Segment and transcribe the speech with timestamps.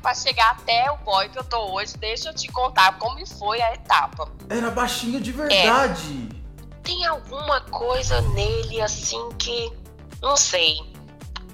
[0.00, 3.60] pra chegar até o boy que eu tô hoje, deixa eu te contar como foi
[3.60, 4.30] a etapa.
[4.48, 6.28] Era baixinho de verdade.
[6.30, 6.34] É,
[6.82, 9.72] tem alguma coisa nele assim que.
[10.22, 10.76] Não sei.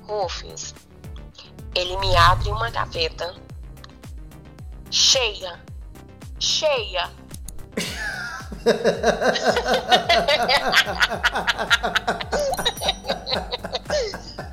[0.07, 0.75] Rufus,
[1.75, 3.35] ele me abre uma gaveta
[4.91, 5.61] cheia,
[6.39, 7.11] cheia.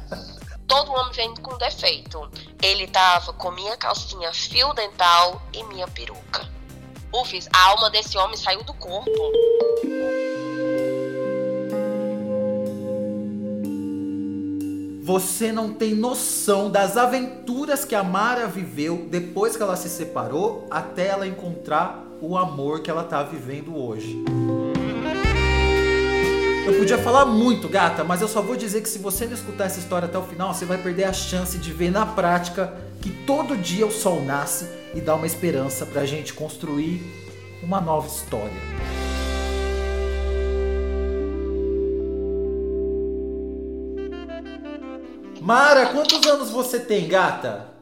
[0.78, 2.30] Todo homem vem com defeito.
[2.62, 6.48] Ele tava com minha calcinha fio dental e minha peruca.
[7.12, 9.10] Ufis, a alma desse homem saiu do corpo.
[15.02, 20.68] Você não tem noção das aventuras que a Mara viveu depois que ela se separou
[20.70, 24.24] até ela encontrar o amor que ela tá vivendo hoje.
[26.68, 29.68] Eu podia falar muito, gata, mas eu só vou dizer que se você não escutar
[29.68, 33.10] essa história até o final, você vai perder a chance de ver na prática que
[33.10, 37.02] todo dia o sol nasce e dá uma esperança pra gente construir
[37.64, 38.52] uma nova história.
[45.40, 47.74] Mara, quantos anos você tem, gata?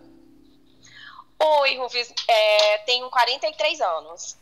[1.40, 4.38] Oi, Rufus, é, tenho 43 anos.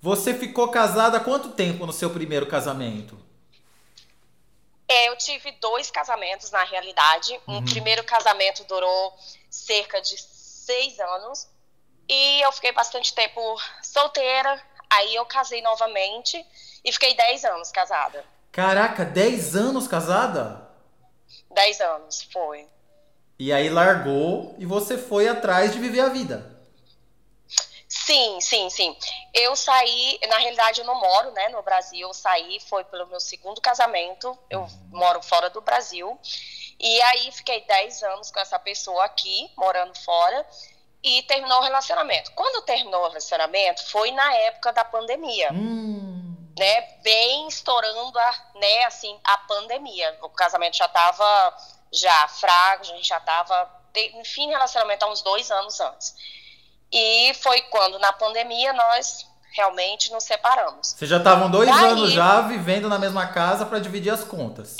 [0.00, 3.29] Você ficou casada há quanto tempo no seu primeiro casamento?
[4.90, 7.40] É, eu tive dois casamentos, na realidade.
[7.46, 7.58] Uhum.
[7.58, 9.16] Um primeiro casamento durou
[9.48, 11.48] cerca de seis anos.
[12.08, 13.40] E eu fiquei bastante tempo
[13.80, 14.60] solteira.
[14.90, 16.44] Aí eu casei novamente
[16.84, 18.24] e fiquei dez anos casada.
[18.50, 20.68] Caraca, dez anos casada?
[21.52, 22.66] Dez anos, foi.
[23.38, 26.60] E aí largou e você foi atrás de viver a vida.
[27.88, 28.96] Sim, sim, sim.
[29.32, 32.08] Eu saí, na realidade eu não moro, né, no Brasil.
[32.08, 34.36] Eu saí foi pelo meu segundo casamento.
[34.48, 36.18] Eu moro fora do Brasil.
[36.78, 40.46] E aí fiquei 10 anos com essa pessoa aqui, morando fora,
[41.02, 42.32] e terminou o relacionamento.
[42.32, 45.52] Quando terminou o relacionamento, foi na época da pandemia.
[45.52, 46.18] Hum.
[46.58, 50.18] Né, bem estourando a, né, assim, a pandemia.
[50.22, 51.56] O casamento já estava
[51.92, 53.70] já fraco, a gente já estava,
[54.14, 56.14] enfim, relacionamento há uns dois anos antes.
[56.92, 60.88] E foi quando, na pandemia, nós realmente nos separamos.
[60.88, 64.76] Vocês já estavam dois Daí, anos já vivendo na mesma casa para dividir as contas.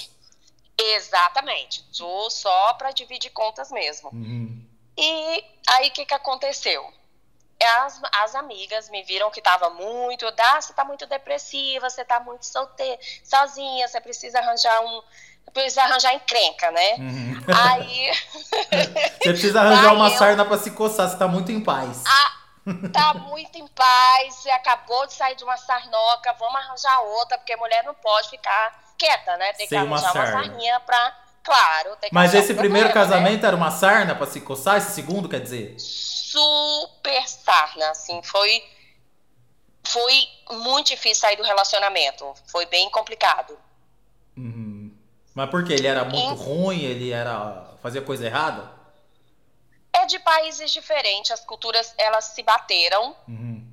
[0.79, 1.85] Exatamente.
[1.93, 4.11] Só para dividir contas mesmo.
[4.13, 4.65] Uhum.
[4.97, 6.83] E aí o que, que aconteceu?
[7.83, 12.19] As, as amigas me viram que estava muito, ah, você está muito depressiva, você está
[12.19, 15.03] muito solteira, sozinha, você precisa arranjar um,
[15.53, 16.95] precisa arranjar encrenca, né?
[16.95, 17.45] Uhum.
[17.49, 18.11] Aí.
[19.23, 20.17] você precisa arranjar uma eu...
[20.17, 22.03] sarna para se coçar, você tá muito em paz.
[22.07, 22.40] Ah,
[22.93, 27.57] tá muito em paz, você acabou de sair de uma sarnoca, vamos arranjar outra, porque
[27.57, 29.53] mulher não pode ficar quieta, né?
[29.55, 31.17] Tem que Sem arranjar uma, uma sarninha pra.
[31.43, 33.23] Claro, tem que Mas esse primeiro problema, né?
[33.23, 33.49] casamento né?
[33.49, 35.75] era uma sarna para se coçar, esse segundo quer dizer?
[35.79, 38.63] Super sarna, assim, foi.
[39.83, 40.13] Foi
[40.51, 42.35] muito difícil sair do relacionamento.
[42.47, 43.59] Foi bem complicado.
[44.37, 44.95] Uhum.
[45.35, 45.73] Mas por quê?
[45.73, 46.83] Ele era muito ruim?
[46.83, 48.80] Ele era fazia coisa errada?
[49.93, 53.17] É de países diferentes, as culturas elas se bateram.
[53.29, 53.69] Uhum.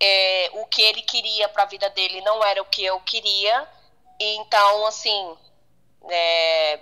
[0.00, 3.66] É, o que ele queria para a vida dele não era o que eu queria.
[4.20, 5.36] Então, assim,
[6.10, 6.80] é,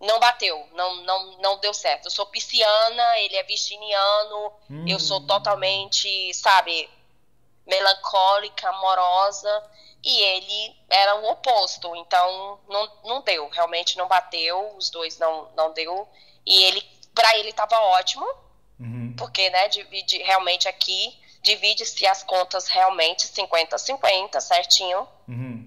[0.00, 2.06] não bateu, não, não, não deu certo.
[2.06, 4.84] Eu sou pisciana, ele é virginiano, hum.
[4.86, 6.88] eu sou totalmente, sabe,
[7.66, 9.70] melancólica, amorosa
[10.02, 15.48] e ele era o oposto, então não, não deu, realmente não bateu, os dois não,
[15.54, 16.08] não deu,
[16.46, 16.82] e ele,
[17.14, 18.26] para ele estava ótimo,
[18.78, 19.14] uhum.
[19.16, 25.66] porque, né, divide, realmente aqui, divide-se as contas realmente 50-50, certinho, uhum.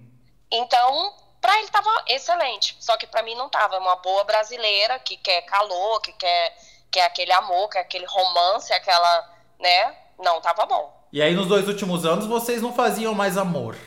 [0.52, 5.18] então, para ele estava excelente, só que para mim não estava, uma boa brasileira que
[5.18, 6.58] quer calor, que quer,
[6.92, 9.30] quer aquele amor, quer aquele romance, aquela,
[9.60, 11.04] né, não estava bom.
[11.12, 13.78] E aí nos dois últimos anos vocês não faziam mais amor?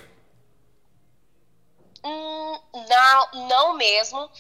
[2.05, 4.31] Hum, não, não mesmo,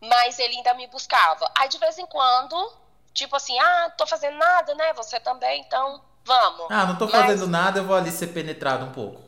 [0.00, 1.50] mas ele ainda me buscava.
[1.58, 2.72] Aí de vez em quando,
[3.12, 4.92] tipo assim, ah, tô fazendo nada, né?
[4.94, 6.66] Você também, então vamos.
[6.70, 7.14] Ah, não tô mas...
[7.14, 9.22] fazendo nada, eu vou ali ser penetrado um pouco.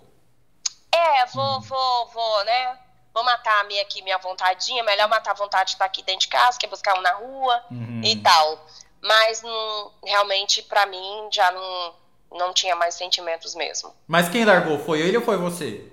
[0.92, 1.60] É, vou, hum.
[1.60, 2.78] vou, vou, né?
[3.12, 4.82] Vou matar a minha aqui, minha vontadinha.
[4.84, 7.64] Melhor matar a vontade de estar aqui dentro de casa, que buscar um na rua
[7.70, 8.02] uhum.
[8.04, 8.66] e tal.
[9.00, 11.94] Mas não, realmente, para mim, já não,
[12.32, 13.94] não tinha mais sentimentos mesmo.
[14.06, 14.78] Mas quem largou?
[14.78, 15.90] Foi ele ou foi você?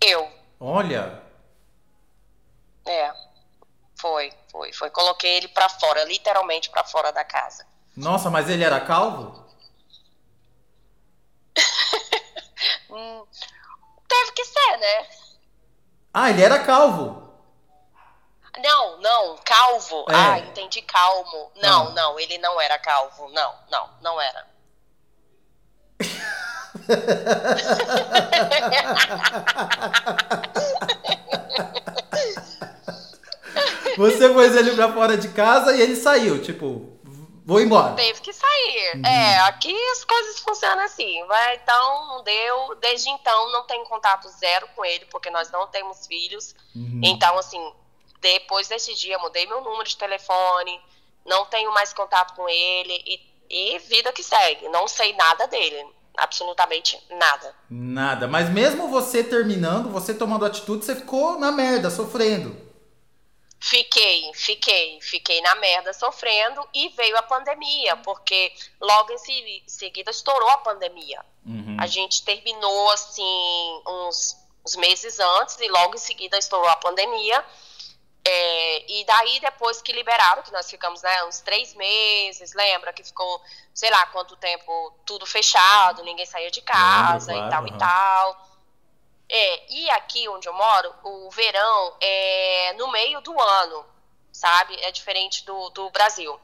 [0.00, 0.28] Eu.
[0.58, 1.22] Olha.
[2.86, 3.12] É.
[4.04, 4.90] Foi, foi, foi.
[4.90, 7.66] Coloquei ele para fora, literalmente para fora da casa.
[7.96, 9.42] Nossa, mas ele era calvo?
[12.90, 13.24] hum,
[14.06, 15.08] teve que ser, né?
[16.12, 17.32] Ah, ele era calvo.
[18.62, 20.04] Não, não, calvo.
[20.10, 20.14] É.
[20.14, 21.50] Ah, entendi, calmo.
[21.56, 21.92] Não, Ah.
[21.92, 23.30] não, ele não era calvo.
[23.30, 24.46] Não, não, não era.
[33.96, 36.98] Você pôs ele pra fora de casa e ele saiu, tipo,
[37.44, 37.94] vou embora.
[37.94, 38.96] Teve que sair.
[38.96, 39.06] Uhum.
[39.06, 41.24] É, aqui as coisas funcionam assim.
[41.26, 42.76] Vai, então, não deu.
[42.80, 46.54] Desde então, não tenho contato zero com ele, porque nós não temos filhos.
[46.74, 47.00] Uhum.
[47.02, 47.60] Então, assim,
[48.20, 50.80] depois desse dia, mudei meu número de telefone,
[51.26, 54.68] não tenho mais contato com ele e, e vida que segue.
[54.68, 55.86] Não sei nada dele,
[56.16, 57.54] absolutamente nada.
[57.68, 58.26] Nada.
[58.26, 62.63] Mas mesmo você terminando, você tomando atitude, você ficou na merda, sofrendo.
[63.66, 70.10] Fiquei, fiquei, fiquei na merda sofrendo e veio a pandemia, porque logo em se- seguida
[70.10, 71.24] estourou a pandemia.
[71.46, 71.74] Uhum.
[71.80, 77.42] A gente terminou assim uns, uns meses antes e logo em seguida estourou a pandemia.
[78.22, 83.02] É, e daí, depois que liberaram, que nós ficamos né, uns três meses, lembra que
[83.02, 83.40] ficou,
[83.72, 87.74] sei lá quanto tempo, tudo fechado, ninguém saía de casa Lembro, e claro, tal aham.
[87.74, 88.53] e tal.
[89.28, 93.86] É, e aqui onde eu moro, o verão é no meio do ano,
[94.32, 94.76] sabe?
[94.82, 96.38] É diferente do, do Brasil.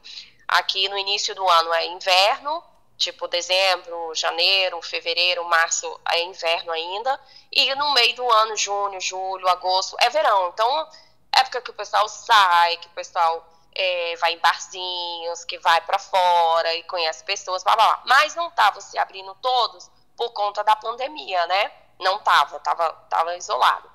[0.47, 2.63] Aqui no início do ano é inverno,
[2.97, 7.19] tipo dezembro, janeiro, fevereiro, março é inverno ainda.
[7.51, 10.49] E no meio do ano, junho, julho, agosto, é verão.
[10.49, 10.89] Então,
[11.33, 15.97] época que o pessoal sai, que o pessoal é, vai em barzinhos, que vai pra
[15.97, 18.03] fora e conhece pessoas, blá blá blá.
[18.05, 21.71] Mas não estavam se abrindo todos por conta da pandemia, né?
[22.01, 23.89] Não tava, tava, tava isolado.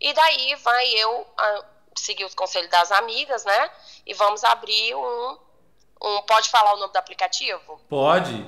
[0.00, 1.64] E daí vai eu ah,
[1.98, 3.70] seguir os conselhos das amigas, né?
[4.06, 5.38] E vamos abrir um,
[6.02, 6.22] um.
[6.22, 7.80] Pode falar o nome do aplicativo?
[7.88, 8.46] Pode.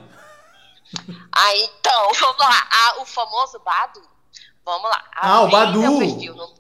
[1.33, 2.69] Ah, então, vamos lá.
[2.71, 4.07] Ah, o famoso Badu.
[4.65, 5.05] Vamos lá.
[5.17, 5.99] Ah, o Abri Badu.
[5.99, 6.55] perfil no-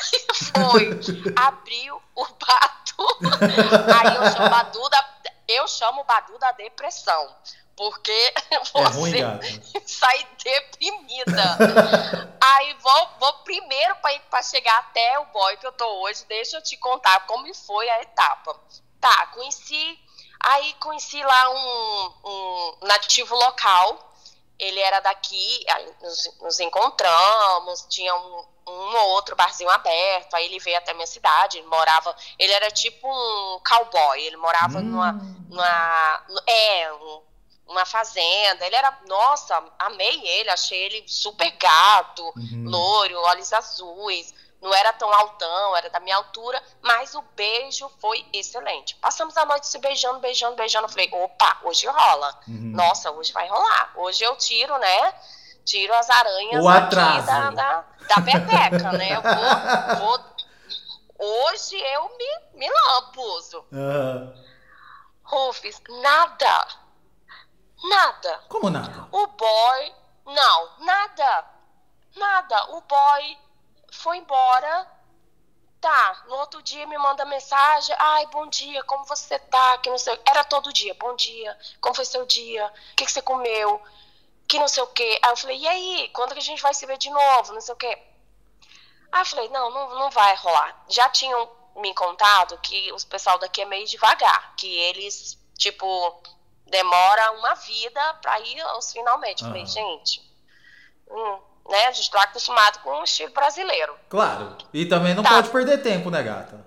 [0.70, 1.00] Foi.
[1.36, 3.18] Abriu o Badu.
[4.00, 5.10] Aí eu chamo Badu da.
[5.48, 7.34] Eu chamo o Badu da depressão.
[7.76, 8.12] Porque
[8.50, 8.58] É
[8.90, 9.46] você gata.
[9.86, 11.56] sai deprimida.
[12.40, 13.96] Aí vou, vou primeiro
[14.30, 17.88] para chegar até o boy que eu tô hoje, deixa eu te contar como foi
[17.90, 18.58] a etapa.
[19.00, 19.98] Tá, conheci,
[20.40, 24.14] aí conheci lá um, um nativo local,
[24.58, 25.64] ele era daqui,
[26.02, 31.06] nos, nos encontramos, tinha um, um ou outro barzinho aberto, aí ele veio até minha
[31.06, 35.46] cidade, ele morava, ele era tipo um cowboy, ele morava numa, Hum.
[35.48, 37.22] numa, é, um,
[37.70, 42.64] uma fazenda, ele era, nossa, amei ele, achei ele super gato, Uhum.
[42.68, 48.26] loiro, olhos azuis, não era tão altão, era da minha altura, mas o beijo foi
[48.32, 48.94] excelente.
[48.96, 50.84] Passamos a noite se beijando, beijando, beijando.
[50.86, 52.38] Eu falei, opa, hoje rola.
[52.46, 52.72] Uhum.
[52.74, 53.92] Nossa, hoje vai rolar.
[53.96, 55.14] Hoje eu tiro, né?
[55.64, 57.26] Tiro as aranhas O aqui atraso.
[57.26, 59.16] da, da, da pepeca, né?
[59.16, 60.30] Eu vou, vou-
[61.18, 63.64] Hoje eu me, me lampuzo.
[63.72, 64.34] Aham.
[65.22, 66.66] Rufus, nada.
[67.82, 68.44] Nada.
[68.48, 69.08] Como nada?
[69.10, 69.94] O boy.
[70.26, 71.44] Não, nada.
[72.16, 72.76] Nada.
[72.76, 73.38] O boy
[73.92, 74.86] foi embora.
[75.80, 77.96] Tá, no outro dia me manda mensagem.
[77.98, 79.78] Ai, bom dia, como você tá?
[79.78, 80.20] Que não sei.
[80.28, 80.94] Era todo dia.
[80.94, 82.66] Bom dia, como foi seu dia?
[82.66, 83.82] O que, que você comeu?
[84.46, 85.18] Que não sei o quê.
[85.22, 86.10] Aí eu falei, e aí?
[86.12, 87.54] Quando que a gente vai se ver de novo?
[87.54, 87.98] Não sei o quê.
[89.10, 90.84] Aí eu falei, não, não, não vai rolar.
[90.86, 94.54] Já tinham me contado que os pessoal daqui é meio devagar.
[94.56, 96.22] Que eles, tipo,
[96.70, 99.42] demora uma vida pra ir aos finalmente.
[99.42, 99.70] Eu Falei, Aham.
[99.70, 100.22] gente,
[101.10, 101.86] hum, né?
[101.86, 103.94] A gente tá acostumado com o estilo brasileiro.
[104.08, 104.56] Claro.
[104.72, 105.30] E também não Tá.
[105.30, 106.64] pode perder tempo, né, gata?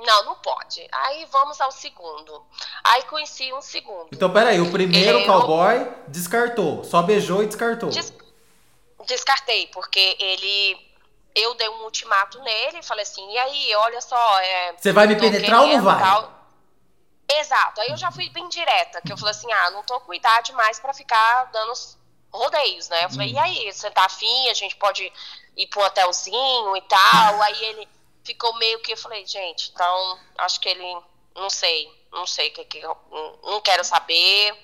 [0.00, 0.86] Não, não pode.
[0.92, 2.46] Aí vamos ao segundo.
[2.84, 4.08] Aí conheci um segundo.
[4.12, 6.84] Então, peraí, o primeiro Eu- cowboy descartou.
[6.84, 7.90] Só beijou e descartou.
[7.90, 8.12] Des-
[9.06, 10.86] Descartei, porque ele.
[11.34, 14.38] Eu dei um ultimato nele e falei assim: e aí, olha só.
[14.40, 15.98] É, Você vai me penetrar ou não vai?
[15.98, 16.37] tal.
[17.30, 17.80] Exato.
[17.80, 20.52] Aí eu já fui bem direta, que eu falei assim: ah, não tô com idade
[20.52, 21.98] mais pra ficar dando os
[22.32, 23.04] rodeios, né?
[23.04, 23.34] Eu falei: Hum.
[23.34, 24.48] e aí, você tá afim?
[24.48, 25.12] A gente pode
[25.56, 27.42] ir pro hotelzinho e tal.
[27.42, 27.88] Aí ele
[28.24, 28.92] ficou meio que.
[28.92, 30.96] Eu falei: gente, então, acho que ele.
[31.34, 32.82] Não sei, não sei o que, que.
[32.82, 34.56] Não quero saber.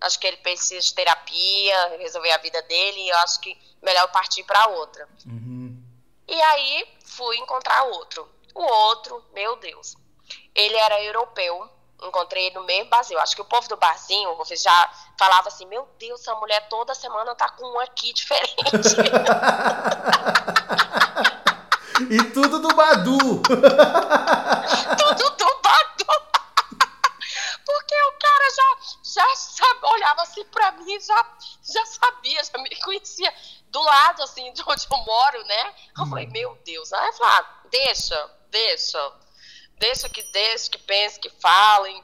[0.00, 3.00] Acho que ele precisa de terapia, resolver a vida dele.
[3.00, 5.08] E eu acho que melhor eu partir pra outra.
[5.26, 5.82] Uhum.
[6.26, 8.28] E aí fui encontrar outro.
[8.54, 9.96] O outro, meu Deus,
[10.54, 11.68] ele era europeu.
[12.02, 13.20] Encontrei no mesmo barzinho.
[13.20, 17.34] Acho que o povo do barzinho já falava assim: Meu Deus, essa mulher toda semana
[17.34, 18.54] tá com um aqui diferente.
[22.10, 23.18] E tudo do Badu.
[23.18, 23.42] Tudo
[25.30, 26.06] do Badu.
[27.66, 32.74] Porque o cara já, já sabe, olhava assim pra mim, já, já sabia, já me
[32.76, 33.34] conhecia
[33.66, 35.74] do lado, assim, de onde eu moro, né?
[35.98, 36.92] Eu falei, meu Deus.
[36.92, 39.12] Aí eu falei, ah, deixa, deixa.
[39.78, 42.02] Deixa que deixa, que pense, que falem.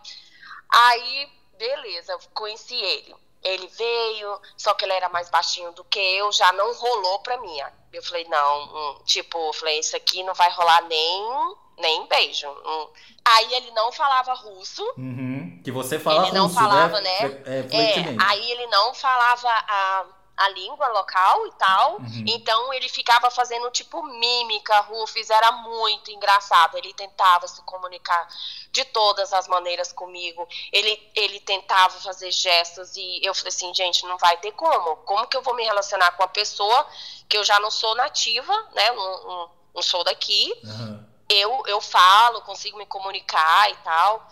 [0.71, 1.29] Aí,
[1.59, 3.15] beleza, conheci ele.
[3.43, 7.37] Ele veio, só que ele era mais baixinho do que eu, já não rolou pra
[7.37, 7.57] mim.
[7.93, 12.49] Eu falei, não, hum, tipo, eu falei, isso aqui não vai rolar nem, nem beijo.
[12.49, 12.89] Hum.
[13.25, 14.83] Aí ele não falava russo.
[14.97, 15.61] Uhum.
[15.63, 17.21] Que você fala ele não russo, falava, né?
[17.21, 17.43] né?
[17.47, 21.97] É, É, aí ele não falava a, a língua local e tal.
[21.97, 22.25] Uhum.
[22.27, 26.77] Então ele ficava fazendo tipo mímica, Rufus, era muito engraçado.
[26.77, 28.27] Ele tentava se comunicar
[28.71, 30.47] de todas as maneiras comigo.
[30.73, 34.97] Ele, ele tentava fazer gestos e eu falei assim, gente, não vai ter como.
[34.99, 36.87] Como que eu vou me relacionar com uma pessoa
[37.29, 38.91] que eu já não sou nativa, né?
[38.91, 39.51] Não,
[39.83, 40.53] sou daqui.
[40.65, 41.07] Uhum.
[41.29, 44.29] Eu, eu falo, consigo me comunicar e tal,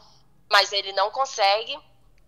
[0.50, 1.78] mas ele não consegue.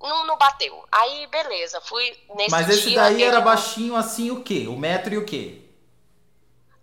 [0.04, 0.84] Não, não bateu.
[0.92, 2.04] Aí, beleza, fui
[2.36, 4.66] nesse Mas esse dia, daí era não- baixinho assim o quê?
[4.68, 5.60] O metro e o quê?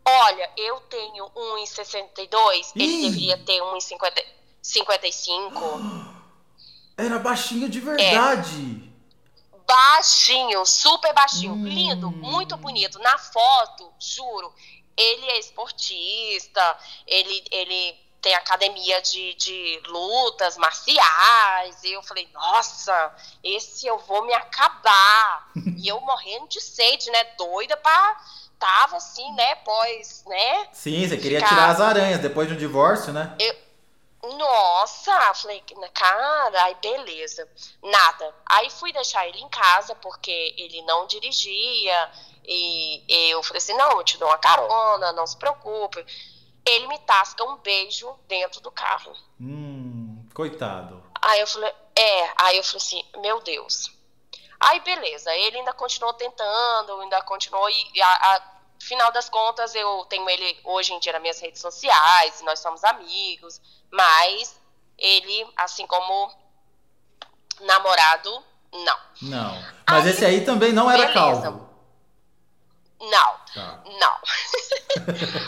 [0.03, 2.81] Olha, eu tenho 1,62, Ih!
[2.83, 5.51] ele deveria ter 1,55.
[6.97, 8.91] Era baixinho de verdade.
[9.65, 11.65] Baixinho, super baixinho, Hum.
[11.65, 12.99] lindo, muito bonito.
[12.99, 14.53] Na foto, juro,
[14.97, 21.83] ele é esportista, ele, ele tem academia de, de lutas marciais.
[21.83, 23.13] E eu falei, nossa,
[23.43, 25.49] esse eu vou me acabar.
[25.77, 27.23] e eu morrendo de sede, né?
[27.37, 28.21] Doida pra.
[28.59, 29.55] Tava assim, né?
[29.55, 30.67] Pós, né?
[30.71, 31.49] Sim, você queria Cara.
[31.49, 33.35] tirar as aranhas depois de um divórcio, né?
[34.23, 37.47] Nossa, falei, cara, aí beleza.
[37.81, 38.35] Nada.
[38.45, 42.11] Aí fui deixar ele em casa porque ele não dirigia.
[42.45, 46.05] E eu falei assim: não, eu te dou uma carona, não se preocupe.
[46.65, 49.13] Ele me tasca um beijo dentro do carro.
[49.39, 51.03] Hum, coitado.
[51.21, 53.91] Aí eu falei, é, aí eu falei assim, meu Deus.
[54.59, 60.05] Aí beleza, ele ainda continuou tentando, ainda continuou e a, a- final das contas eu
[60.05, 63.59] tenho ele hoje em dia nas minhas redes sociais, nós somos amigos,
[63.91, 64.55] mas
[64.97, 66.31] ele, assim como
[67.59, 68.99] namorado, não.
[69.21, 69.65] Não.
[69.89, 71.13] Mas Aí, esse aí também não era beleza.
[71.41, 71.69] calvo.
[72.99, 73.35] Não.
[73.53, 73.81] Tá.
[73.99, 74.17] Não.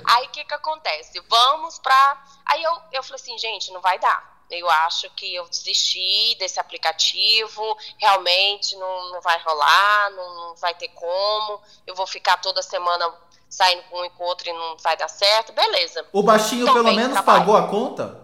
[0.05, 1.22] Aí o que que acontece?
[1.29, 2.24] Vamos pra.
[2.45, 4.33] Aí eu, eu falei assim, gente, não vai dar.
[4.50, 10.75] Eu acho que eu desisti desse aplicativo, realmente não, não vai rolar, não, não vai
[10.75, 11.62] ter como.
[11.88, 13.12] Eu vou ficar toda semana
[13.50, 15.53] saindo com um e com outro e não vai dar certo.
[15.53, 16.05] Beleza.
[16.12, 17.39] O baixinho Também pelo menos trabalho.
[17.39, 18.24] pagou a conta?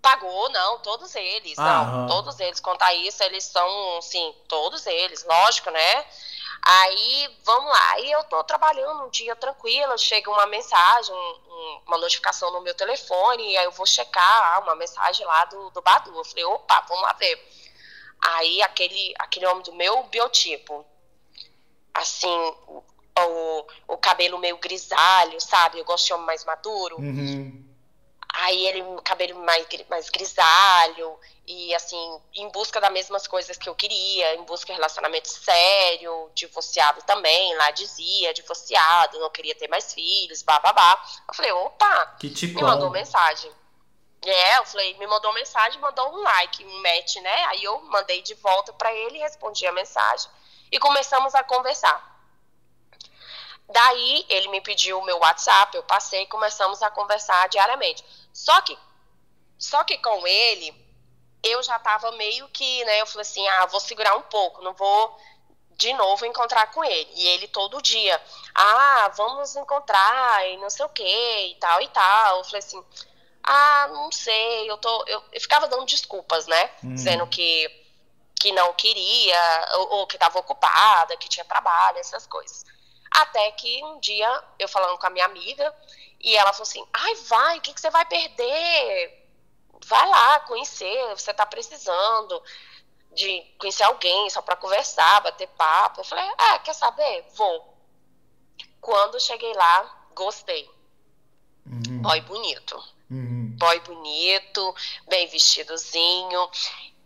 [0.00, 1.58] Pagou, não, todos eles.
[1.58, 2.02] Aham.
[2.02, 2.60] Não, todos eles.
[2.60, 6.04] Contar isso, eles são, sim, todos eles, lógico, né?
[6.62, 7.92] Aí, vamos lá.
[7.92, 12.60] Aí eu tô trabalhando um dia tranquila, chega uma mensagem, um- um- uma notificação no
[12.60, 16.14] meu telefone, aí eu vou checar ah, uma mensagem lá do, do Badu.
[16.16, 17.42] Eu falei, opa, vamos lá ver.
[18.20, 20.84] Aí aquele, aquele homem do meu biotipo,
[21.94, 22.28] assim,
[23.20, 25.78] o, o cabelo meio grisalho, sabe?
[25.78, 26.96] Eu gosto de homem mais maduro.
[26.98, 27.67] Uhum.
[28.40, 33.74] Aí ele, cabelo mais, mais grisalho, e assim, em busca das mesmas coisas que eu
[33.74, 39.92] queria, em busca de relacionamento sério, divorciado também, lá dizia, divorciado, não queria ter mais
[39.92, 41.02] filhos, bababá.
[41.26, 42.16] Eu falei, opa,
[42.52, 43.50] Que me mandou mensagem.
[44.24, 47.44] É, eu falei, me mandou mensagem, mandou um like, um match, né?
[47.46, 50.30] Aí eu mandei de volta pra ele, respondi a mensagem
[50.70, 52.18] e começamos a conversar.
[53.70, 58.02] Daí ele me pediu o meu WhatsApp, eu passei e começamos a conversar diariamente.
[58.38, 58.78] Só que,
[59.58, 60.72] só que com ele,
[61.42, 63.00] eu já tava meio que, né?
[63.00, 65.18] Eu falei assim, ah, vou segurar um pouco, não vou
[65.72, 67.10] de novo encontrar com ele.
[67.16, 68.22] E ele todo dia,
[68.54, 72.38] ah, vamos encontrar e não sei o que e tal e tal.
[72.38, 72.84] Eu falei assim,
[73.42, 75.04] ah, não sei, eu tô.
[75.08, 76.70] Eu, eu ficava dando desculpas, né?
[76.84, 76.94] Hum.
[76.94, 77.68] Dizendo que,
[78.40, 82.64] que não queria, ou, ou que estava ocupada, que tinha trabalho, essas coisas.
[83.10, 85.74] Até que um dia, eu falando com a minha amiga,
[86.20, 89.26] e ela falou assim: ai, vai, o que, que você vai perder?
[89.86, 92.42] Vai lá conhecer, você tá precisando
[93.12, 96.00] de conhecer alguém só para conversar, bater papo.
[96.00, 97.26] Eu falei: ah, quer saber?
[97.34, 97.76] Vou.
[98.80, 100.68] Quando cheguei lá, gostei.
[101.66, 102.02] Uhum.
[102.02, 103.56] Boy bonito Uhum.
[103.58, 104.74] boy bonito,
[105.08, 106.50] bem vestidozinho,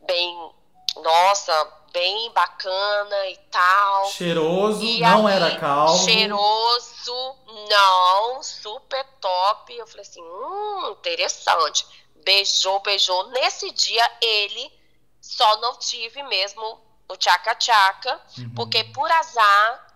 [0.05, 0.53] bem,
[0.97, 1.53] nossa,
[1.93, 4.07] bem bacana e tal.
[4.07, 6.05] Cheiroso, E não aí, era calvo.
[6.05, 7.37] Cheiroso,
[7.69, 9.73] não, super top.
[9.77, 11.87] Eu falei assim, hum, interessante.
[12.25, 13.29] Beijou, beijou.
[13.31, 14.73] Nesse dia, ele
[15.21, 18.55] só não tive mesmo o tchaca-tchaca, Uhum.
[18.55, 19.87] porque por azar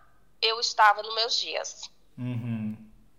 [0.42, 1.82] eu estava nos meus dias.
[2.18, 2.76] Uhum.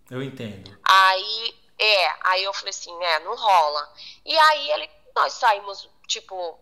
[0.09, 0.77] Eu entendo.
[0.83, 3.91] Aí, é, aí eu falei assim, é, não rola.
[4.25, 6.59] E aí ele, nós saímos, tipo,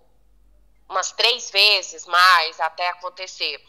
[0.89, 3.62] umas três vezes mais até acontecer.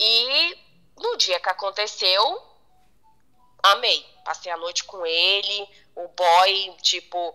[0.00, 0.56] E
[0.98, 2.42] no dia que aconteceu,
[3.62, 4.04] amei.
[4.24, 5.68] Passei a noite com ele,
[5.98, 7.34] O boy, tipo,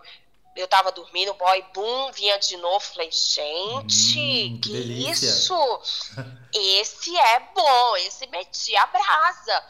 [0.55, 2.79] eu tava dormindo, o boy, bum, vinha de novo.
[2.79, 5.55] Falei, gente, Hum, que delícia." isso?
[6.53, 9.65] Esse é bom, esse metia a brasa.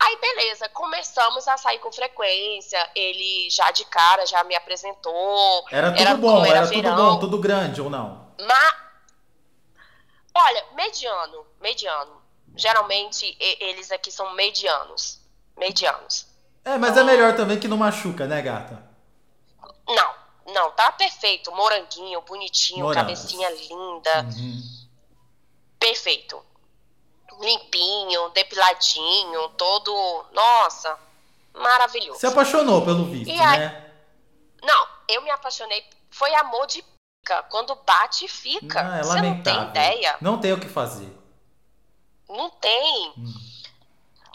[0.00, 2.90] Aí, beleza, começamos a sair com frequência.
[2.94, 5.64] Ele já de cara já me apresentou.
[5.70, 6.96] Era tudo Era bom, era era tudo verão.
[6.96, 8.27] bom, tudo grande ou não?
[8.40, 8.74] Mas,
[10.34, 12.22] olha, mediano, mediano.
[12.56, 15.20] Geralmente eles aqui são medianos.
[15.56, 16.26] Medianos.
[16.64, 18.82] É, mas é melhor também que não machuca, né, gata?
[19.86, 20.14] Não,
[20.52, 21.50] não, tá perfeito.
[21.52, 24.22] Moranguinho, bonitinho, cabecinha linda.
[24.24, 24.62] Uhum.
[25.78, 26.44] Perfeito.
[27.40, 30.24] Limpinho, depiladinho, todo.
[30.32, 30.98] Nossa,
[31.54, 32.18] maravilhoso.
[32.18, 33.92] Se apaixonou pelo visto, E aí- né?
[34.62, 35.84] Não, eu me apaixonei.
[36.10, 36.84] Foi amor de
[37.28, 37.42] pica.
[37.44, 38.80] Quando bate, fica.
[38.80, 40.16] Ah, é Você não tem ideia?
[40.20, 41.12] Não tem o que fazer.
[42.28, 43.12] Não tem.
[43.18, 43.34] Hum.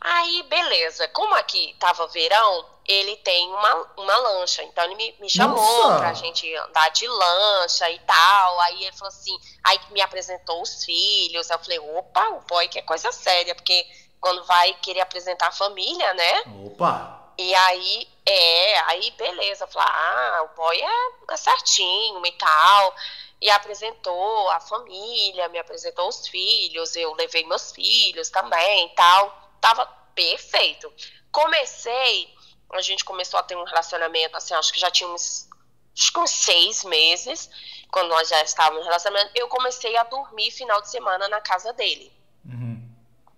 [0.02, 1.08] Aí, beleza.
[1.10, 4.62] Como aqui tava verão, ele tem uma, uma lancha.
[4.64, 5.98] Então ele me, me chamou Nossa!
[5.98, 8.60] pra gente andar de lancha e tal.
[8.62, 11.50] Aí ele falou assim, aí me apresentou os filhos.
[11.50, 13.86] Eu falei, opa, o boy que é coisa séria, porque
[14.20, 16.44] quando vai querer apresentar a família, né?
[16.66, 17.22] Opa!
[17.38, 19.68] E aí, é, aí beleza.
[19.68, 22.96] Falei, ah, o boy é, é certinho e tal.
[23.42, 29.52] E apresentou a família, me apresentou os filhos, eu levei meus filhos também e tal.
[29.60, 30.92] Tava perfeito.
[31.32, 32.34] Comecei,
[32.72, 35.50] a gente começou a ter um relacionamento, assim, acho que já tinha uns,
[35.98, 37.50] acho que uns seis meses,
[37.92, 41.74] quando nós já estávamos no relacionamento, eu comecei a dormir final de semana na casa
[41.74, 42.14] dele.
[42.46, 42.90] Uhum.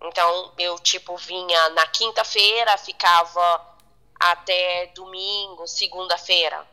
[0.04, 3.75] Então, eu, tipo, vinha na quinta-feira, ficava
[4.19, 6.67] até domingo, segunda-feira.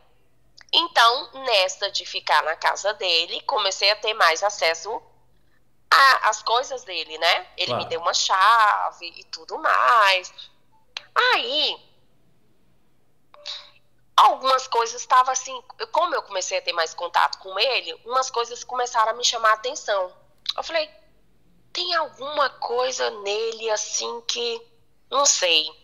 [0.71, 5.01] Então, nessa de ficar na casa dele, comecei a ter mais acesso
[6.23, 7.47] às coisas dele, né?
[7.55, 7.83] Ele Claro.
[7.83, 10.33] me deu uma chave e tudo mais.
[11.13, 11.77] Aí,
[14.17, 18.63] algumas coisas estavam assim, como eu comecei a ter mais contato com ele, umas coisas
[18.63, 20.11] começaram a me chamar a atenção.
[20.57, 20.89] Eu falei,
[21.71, 24.61] tem alguma coisa nele assim que
[25.11, 25.82] não sei.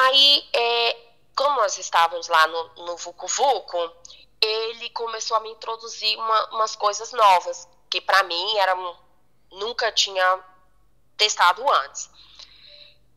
[0.00, 0.96] Aí, é,
[1.34, 3.92] como nós estávamos lá no, no Vucu Vucu,
[4.40, 8.96] ele começou a me introduzir uma- umas coisas novas que para mim eram
[9.50, 10.44] nunca tinha
[11.16, 12.08] testado antes.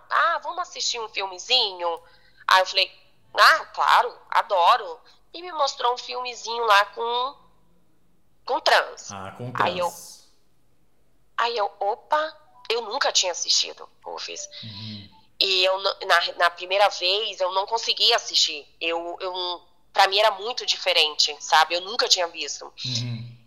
[0.09, 2.01] Ah, vamos assistir um filmezinho?
[2.47, 2.91] Aí eu falei,
[3.35, 4.99] ah, claro, adoro.
[5.33, 7.41] E me mostrou um filmezinho lá com
[8.45, 9.11] com trans.
[9.11, 10.27] Ah, com Aí eu- trans.
[11.37, 12.37] Aí eu, opa,
[12.69, 14.47] eu nunca tinha assistido Rufus.
[14.63, 15.10] Uhum.
[15.43, 18.63] E eu, na, na primeira vez, eu não consegui assistir.
[18.79, 21.73] Eu, eu, pra mim era muito diferente, sabe?
[21.73, 22.71] Eu nunca tinha visto.
[22.85, 23.37] Uhum.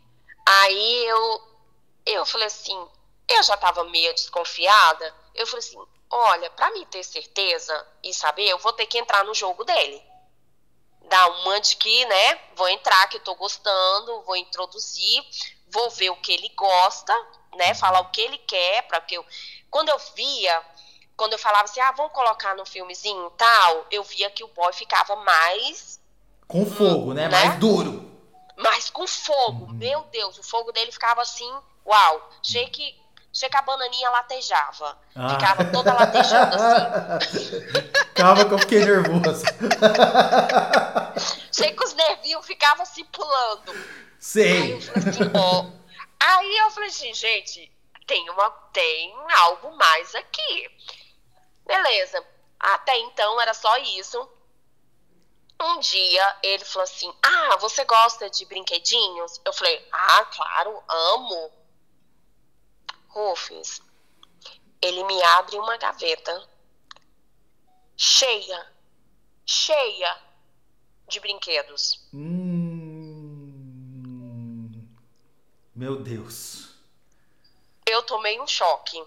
[0.44, 1.42] Aí eu,
[2.04, 2.76] eu falei assim,
[3.28, 5.14] eu já tava meio desconfiada.
[5.37, 5.78] Eu falei assim,
[6.11, 10.02] olha, pra mim ter certeza e saber, eu vou ter que entrar no jogo dele.
[11.02, 15.24] Dar uma de que, né, vou entrar, que eu tô gostando, vou introduzir,
[15.68, 17.14] vou ver o que ele gosta,
[17.54, 19.24] né, falar o que ele quer, para que eu...
[19.70, 20.74] Quando eu via,
[21.16, 24.72] quando eu falava assim, ah, vamos colocar no filmezinho tal, eu via que o boy
[24.72, 26.00] ficava mais
[26.48, 27.29] Com fogo, né?
[27.29, 27.44] Né?
[27.44, 28.11] Mais duro.
[28.57, 29.66] mas com fogo.
[29.66, 29.74] Uhum.
[29.74, 31.50] Meu Deus, o fogo dele ficava assim,
[31.87, 32.31] uau.
[32.44, 32.94] Achei que,
[33.33, 34.98] achei que a bananinha latejava.
[35.14, 35.31] Ah.
[35.31, 37.61] Ficava toda latejando assim.
[38.14, 39.44] Calma que eu fiquei nervoso.
[41.50, 43.72] Achei que os nervinhos ficavam assim pulando.
[43.72, 43.85] Aí
[44.18, 44.74] Sei.
[44.74, 45.66] eu falei assim, ó.
[46.20, 47.70] Aí eu falei assim, gente,
[48.07, 50.70] tem, uma, tem algo mais aqui.
[51.64, 52.24] Beleza.
[52.59, 54.29] Até então era só isso.
[55.61, 59.40] Um dia ele falou assim: Ah, você gosta de brinquedinhos?
[59.44, 61.53] Eu falei: Ah, claro, amo.
[63.09, 63.81] Rufus,
[64.83, 66.48] ele me abre uma gaveta
[67.96, 68.72] cheia,
[69.46, 70.20] cheia
[71.07, 72.09] de brinquedos.
[72.12, 72.74] Hum...
[75.74, 76.74] Meu Deus.
[77.87, 79.03] Eu tomei um choque.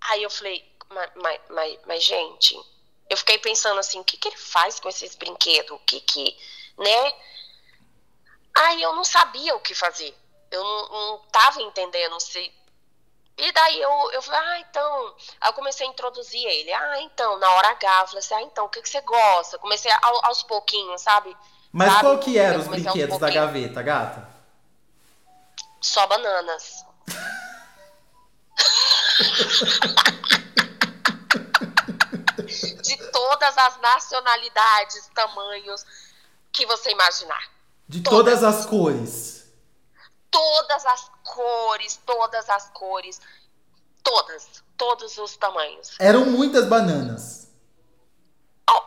[0.00, 2.54] Aí eu falei, mas, mas, mas, gente,
[3.08, 5.70] eu fiquei pensando assim, o que, que ele faz com esses brinquedos?
[5.72, 6.36] O que que,
[6.78, 7.12] né?
[8.56, 10.16] Aí eu não sabia o que fazer.
[10.50, 12.52] Eu não, não tava entendendo se.
[13.38, 15.14] E daí eu, eu falei, ah, então.
[15.40, 16.72] Aí eu comecei a introduzir ele.
[16.72, 19.58] Ah, então, na hora H, eu falei assim, ah, então, o que, que você gosta?
[19.58, 21.36] Comecei ao- aos pouquinhos, sabe?
[21.72, 22.00] Mas Sabe?
[22.00, 24.26] qual que eram os brinquedos da gaveta, gata?
[25.82, 26.84] Só bananas.
[33.28, 35.84] Todas as nacionalidades, tamanhos
[36.52, 37.42] que você imaginar.
[37.88, 38.38] De Todas.
[38.40, 39.52] todas as cores.
[40.30, 43.20] Todas as cores, todas as cores.
[44.04, 44.62] Todas.
[44.76, 45.96] Todos os tamanhos.
[45.98, 47.48] Eram muitas bananas.
[48.70, 48.80] Ó,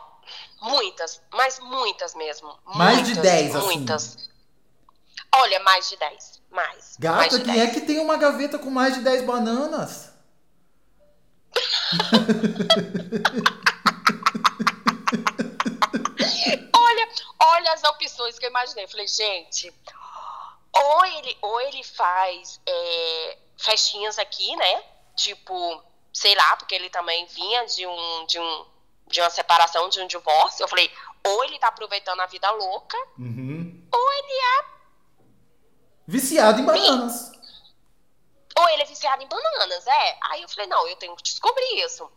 [0.62, 2.58] Muitas, mas muitas mesmo.
[2.64, 3.66] Mais muitas, de 10, assim.
[3.66, 4.16] Muitas.
[5.34, 6.40] Olha, mais de 10.
[6.50, 6.96] Mais.
[6.98, 7.58] Gata, mais quem 10.
[7.58, 10.08] é que tem uma gaveta com mais de 10 bananas?
[17.42, 18.84] Olha, as opções que eu imaginei.
[18.84, 19.72] Eu falei, gente,
[20.72, 24.84] ou ele, ou ele faz é, festinhas aqui, né?
[25.16, 28.66] Tipo, sei lá, porque ele também vinha de um, de um
[29.06, 30.62] de uma separação, de um divórcio.
[30.62, 30.88] Eu falei,
[31.26, 33.88] ou ele tá aproveitando a vida louca, Uhum.
[33.92, 34.64] ou ele é,
[36.06, 37.32] Viciado em bananas.
[38.56, 40.18] ou ele é viciado em bananas, é.
[40.22, 42.08] Aí eu falei, não, eu tenho que descobrir isso.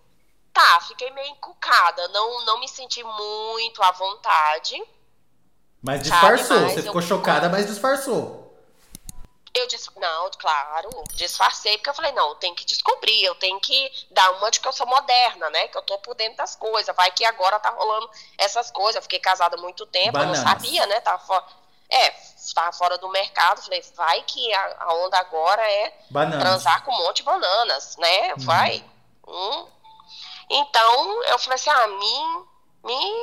[0.53, 4.79] Tá, fiquei meio encucada, não, não me senti muito à vontade.
[5.83, 6.61] Mas Sabe, disfarçou.
[6.61, 8.41] mas Você ficou chocada, mas disfarçou.
[9.53, 13.59] Eu disse, não, claro, disfarcei, porque eu falei, não, eu tenho que descobrir, eu tenho
[13.59, 15.67] que dar uma de que eu sou moderna, né?
[15.67, 16.95] Que eu tô por dentro das coisas.
[16.95, 18.95] Vai que agora tá rolando essas coisas.
[18.95, 20.39] Eu fiquei casada há muito tempo, Bananas.
[20.39, 20.99] eu não sabia, né?
[21.01, 21.45] Tava fora,
[21.87, 22.09] é,
[22.55, 23.61] tava fora do mercado.
[23.61, 26.39] Falei, vai que a, a onda agora é Bananas.
[26.41, 28.33] transar com um monte de bananas, né?
[28.37, 28.83] Vai.
[29.27, 29.67] Hum.
[30.49, 32.45] Então, eu falei assim, ah, me,
[32.83, 33.22] me,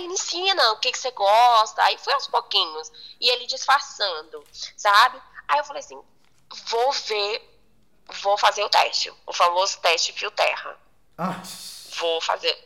[0.00, 1.82] me ensina o que, que você gosta.
[1.82, 2.90] Aí foi aos pouquinhos.
[3.20, 4.42] E ele disfarçando,
[4.76, 5.20] sabe?
[5.48, 6.00] Aí eu falei assim,
[6.68, 7.60] vou ver,
[8.22, 9.12] vou fazer o teste.
[9.26, 10.76] O famoso teste fio terra.
[11.18, 11.40] Ah.
[11.98, 12.56] Vou fazer.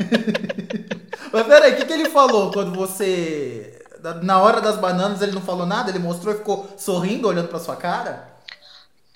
[1.32, 3.70] Mas peraí, o que, que ele falou quando você.
[4.22, 5.90] Na hora das bananas ele não falou nada?
[5.90, 8.36] Ele mostrou e ficou sorrindo, olhando pra sua cara?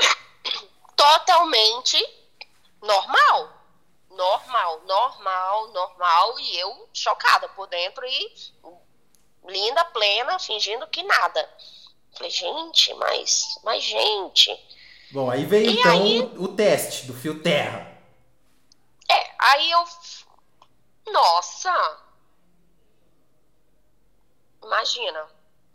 [0.97, 1.99] Totalmente
[2.83, 3.58] normal.
[4.19, 6.41] Normal, normal, normal.
[6.41, 8.33] E eu chocada por dentro e
[9.47, 11.49] linda, plena, fingindo que nada.
[12.17, 14.51] Falei, gente, mas, mas gente.
[15.13, 16.21] Bom, aí veio E então aí?
[16.21, 17.97] O, o teste do fio terra.
[19.09, 19.85] É, aí eu.
[21.13, 21.99] Nossa!
[24.61, 25.29] Imagina.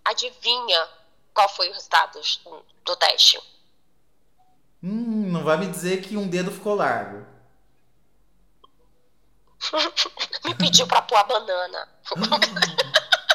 [0.03, 0.89] Adivinha
[1.33, 3.39] qual foi o resultado do, do teste?
[4.83, 7.32] Hum, não vai me dizer que um dedo ficou largo.
[10.45, 11.87] Me pediu pra pôr a banana.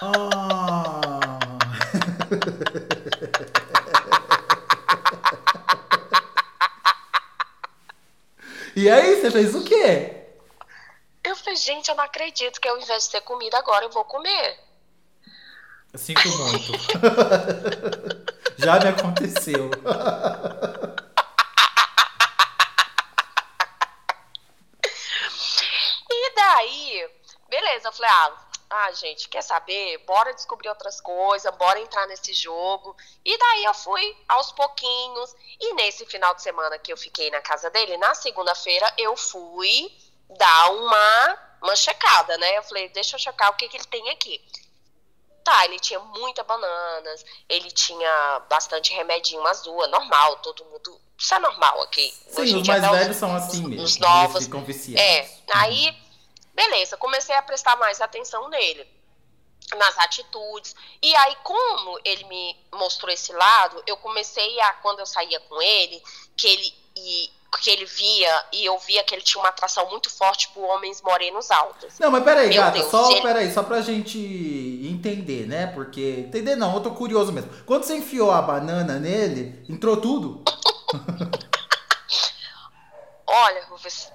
[0.00, 1.48] Ah.
[8.76, 10.14] e aí, você fez o quê?
[11.24, 14.04] Eu falei, gente, eu não acredito que ao invés de ter comida agora eu vou
[14.04, 14.58] comer.
[15.92, 16.72] Eu sinto muito.
[18.58, 19.70] Já me aconteceu.
[26.48, 27.06] Daí,
[27.46, 28.36] beleza, eu falei, ah,
[28.70, 29.98] ah, gente, quer saber?
[30.06, 32.96] Bora descobrir outras coisas, bora entrar nesse jogo.
[33.22, 35.34] E daí eu fui aos pouquinhos.
[35.60, 39.92] E nesse final de semana que eu fiquei na casa dele, na segunda-feira, eu fui
[40.38, 42.56] dar uma, uma checada, né?
[42.56, 44.42] Eu falei, deixa eu checar o que, que ele tem aqui.
[45.44, 50.98] Tá, ele tinha muitas bananas, ele tinha bastante remedinho azul, é normal, todo mundo.
[51.18, 52.14] Isso é normal aqui.
[52.36, 53.84] Hoje Sim, em os mais até os- velhos são assim os- mesmo.
[53.84, 54.44] Os eles novos.
[54.44, 55.02] ficam viciados.
[55.02, 56.07] É, aí,
[56.58, 58.84] beleza, comecei a prestar mais atenção nele,
[59.76, 60.74] nas atitudes.
[61.00, 65.62] E aí, como ele me mostrou esse lado, eu comecei a, quando eu saía com
[65.62, 66.02] ele,
[66.36, 67.30] que ele, e,
[67.62, 71.00] que ele via e eu via que ele tinha uma atração muito forte por homens
[71.00, 71.96] morenos altos.
[72.00, 75.68] Não, mas peraí, Meu gata, Deus, só, ele- peraí, só pra gente entender, né?
[75.68, 76.24] Porque.
[76.26, 77.50] Entender não, eu tô curioso mesmo.
[77.64, 80.42] Quando você enfiou a banana nele, entrou tudo?
[83.26, 84.10] Olha, Rufus,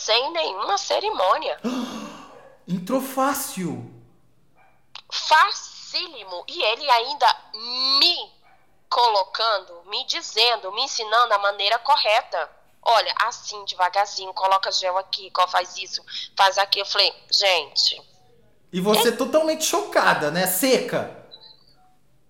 [0.00, 1.60] sem nenhuma cerimônia.
[2.66, 3.84] Entrou fácil.
[5.12, 6.44] facílimo.
[6.48, 7.36] E ele ainda
[7.98, 8.32] me
[8.88, 12.50] colocando, me dizendo, me ensinando a maneira correta.
[12.82, 16.02] Olha, assim, devagarzinho, coloca gel aqui, qual faz isso,
[16.36, 16.86] faz aquilo.
[16.86, 18.00] Eu falei, gente,
[18.72, 20.46] E você totalmente chocada, né?
[20.46, 21.16] Seca.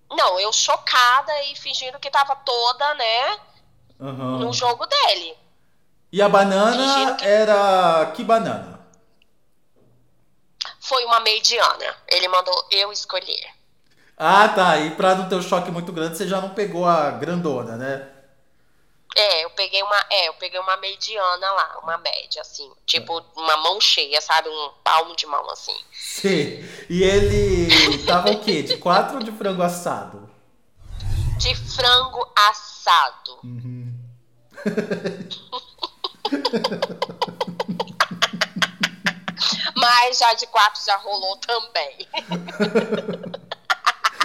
[0.09, 3.39] não, eu chocada e fingindo que tava toda, né,
[3.99, 4.39] Aham.
[4.39, 5.37] no jogo dele.
[6.11, 8.11] E a banana era.
[8.15, 8.81] Que banana?
[10.79, 11.95] Foi uma mediana.
[12.07, 13.47] Ele mandou eu escolher.
[14.17, 14.77] Ah, tá.
[14.77, 18.09] E pra não ter um choque muito grande, você já não pegou a grandona, né?
[19.15, 23.57] É, eu peguei uma, é, eu peguei uma mediana lá, uma média, assim, tipo uma
[23.57, 24.47] mão cheia, sabe?
[24.47, 25.75] Um palmo de mão, assim.
[25.91, 26.63] Sim.
[26.89, 28.61] E ele tava o quê?
[28.63, 30.29] De quatro ou de frango assado?
[31.37, 33.39] De frango assado.
[39.75, 42.07] Mas já de quatro já rolou também.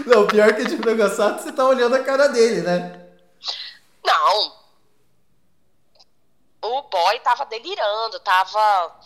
[0.06, 3.06] Não, pior que de frango assado, você tá olhando a cara dele, né?
[4.04, 4.56] Não.
[6.62, 9.00] O boy tava delirando, tava.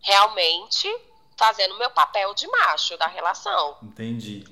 [0.00, 0.88] realmente
[1.36, 3.78] fazendo meu papel de macho da relação.
[3.82, 4.44] Entendi.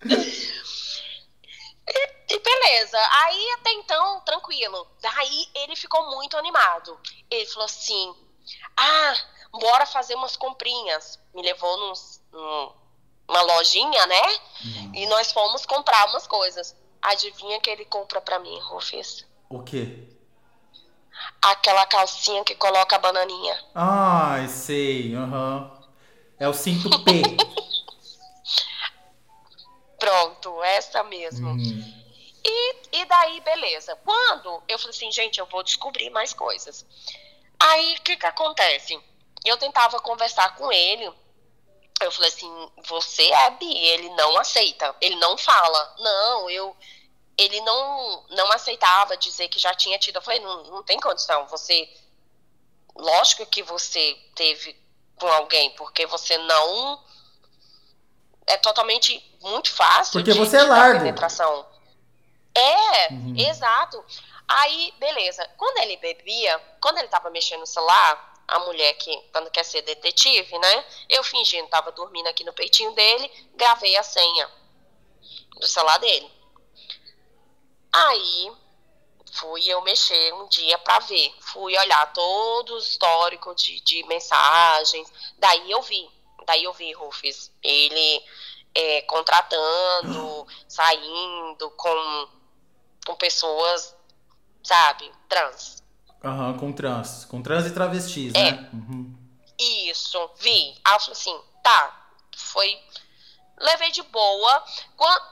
[2.28, 2.98] E, beleza.
[3.12, 4.86] Aí até então, tranquilo.
[5.00, 6.98] Daí ele ficou muito animado.
[7.30, 8.14] Ele falou assim:
[8.76, 9.14] Ah,
[9.52, 11.18] bora fazer umas comprinhas.
[11.34, 12.72] Me levou nos, num,
[13.28, 14.22] uma lojinha, né?
[14.64, 14.92] Uhum.
[14.94, 16.74] E nós fomos comprar umas coisas.
[17.00, 19.24] Adivinha que ele compra pra mim, Rufus?
[19.48, 20.08] O quê?
[21.40, 23.64] Aquela calcinha que coloca a bananinha.
[23.74, 25.70] Ai, sei, aham.
[25.70, 25.86] Uhum.
[26.38, 27.22] É o cinto P.
[29.98, 31.48] Pronto, essa mesmo.
[31.48, 32.05] Uhum.
[32.48, 33.96] E, e daí, beleza.
[34.04, 36.86] Quando eu falei assim, gente, eu vou descobrir mais coisas.
[37.58, 39.00] Aí, o que que acontece?
[39.44, 41.12] Eu tentava conversar com ele.
[42.00, 45.96] Eu falei assim, você é bi, ele não aceita, ele não fala.
[45.98, 46.76] Não, eu
[47.38, 50.16] ele não não aceitava dizer que já tinha tido.
[50.16, 51.46] Eu falei, não, não tem condição.
[51.48, 51.88] Você
[52.94, 54.76] lógico que você teve
[55.16, 57.02] com alguém, porque você não
[58.46, 60.12] é totalmente muito fácil.
[60.12, 61.00] Porque de, você é largo.
[61.00, 61.66] Penetração.
[62.58, 63.34] É, uhum.
[63.36, 64.04] exato.
[64.48, 65.48] Aí, beleza.
[65.56, 69.82] Quando ele bebia, quando ele tava mexendo no celular, a mulher que, quando quer ser
[69.82, 70.84] detetive, né?
[71.08, 74.48] Eu fingindo, tava dormindo aqui no peitinho dele, gravei a senha
[75.58, 76.30] do celular dele.
[77.92, 78.52] Aí,
[79.32, 81.34] fui eu mexer um dia para ver.
[81.40, 85.12] Fui olhar todo o histórico de, de mensagens.
[85.38, 86.16] Daí eu vi
[86.46, 88.24] Daí eu vi, Rufus, ele
[88.72, 92.28] é, contratando, saindo com,
[93.06, 93.94] com pessoas,
[94.62, 95.82] sabe, trans.
[96.22, 97.24] Aham, uhum, com trans.
[97.24, 98.50] Com trans e travestis, é.
[98.50, 98.70] né?
[98.72, 99.14] Uhum.
[99.58, 100.74] Isso, vi.
[100.84, 102.76] Assim, tá, foi.
[103.58, 104.64] Levei de boa.
[104.96, 105.22] Quando,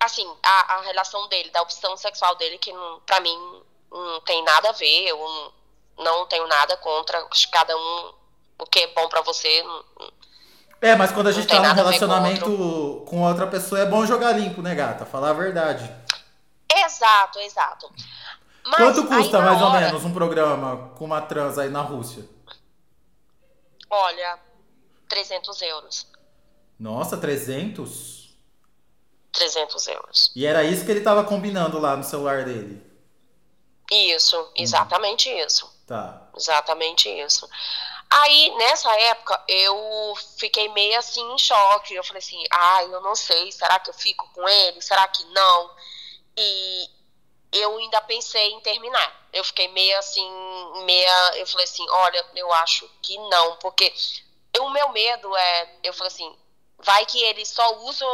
[0.00, 4.44] assim, a, a relação dele, da opção sexual dele, que não, pra mim não tem
[4.44, 5.18] nada a ver, eu
[5.96, 8.12] não, não tenho nada contra cada um,
[8.58, 9.64] o que é bom para você,
[10.80, 14.62] é, mas quando a gente tá num relacionamento com outra pessoa, é bom jogar limpo,
[14.62, 15.04] né, gata?
[15.04, 15.90] Falar a verdade.
[16.72, 17.90] Exato, exato.
[18.64, 19.64] Mas Quanto custa, mais hora...
[19.64, 22.28] ou menos, um programa com uma trans aí na Rússia?
[23.88, 24.38] Olha,
[25.08, 26.06] 300 euros.
[26.78, 28.36] Nossa, 300?
[29.32, 30.32] 300 euros.
[30.36, 32.84] E era isso que ele tava combinando lá no celular dele?
[33.90, 35.38] Isso, exatamente hum.
[35.38, 35.78] isso.
[35.86, 36.28] Tá.
[36.36, 37.48] Exatamente isso.
[38.10, 41.94] Aí, nessa época, eu fiquei meio assim em choque.
[41.94, 44.80] Eu falei assim, ai, ah, eu não sei, será que eu fico com ele?
[44.80, 45.70] Será que não?
[46.40, 46.88] E
[47.52, 49.28] eu ainda pensei em terminar.
[49.32, 50.30] Eu fiquei meio assim,
[50.84, 51.36] meia.
[51.36, 53.92] Eu falei assim, olha, eu acho que não, porque
[54.60, 56.38] o meu medo é, eu falei assim,
[56.78, 58.06] vai que ele só usa,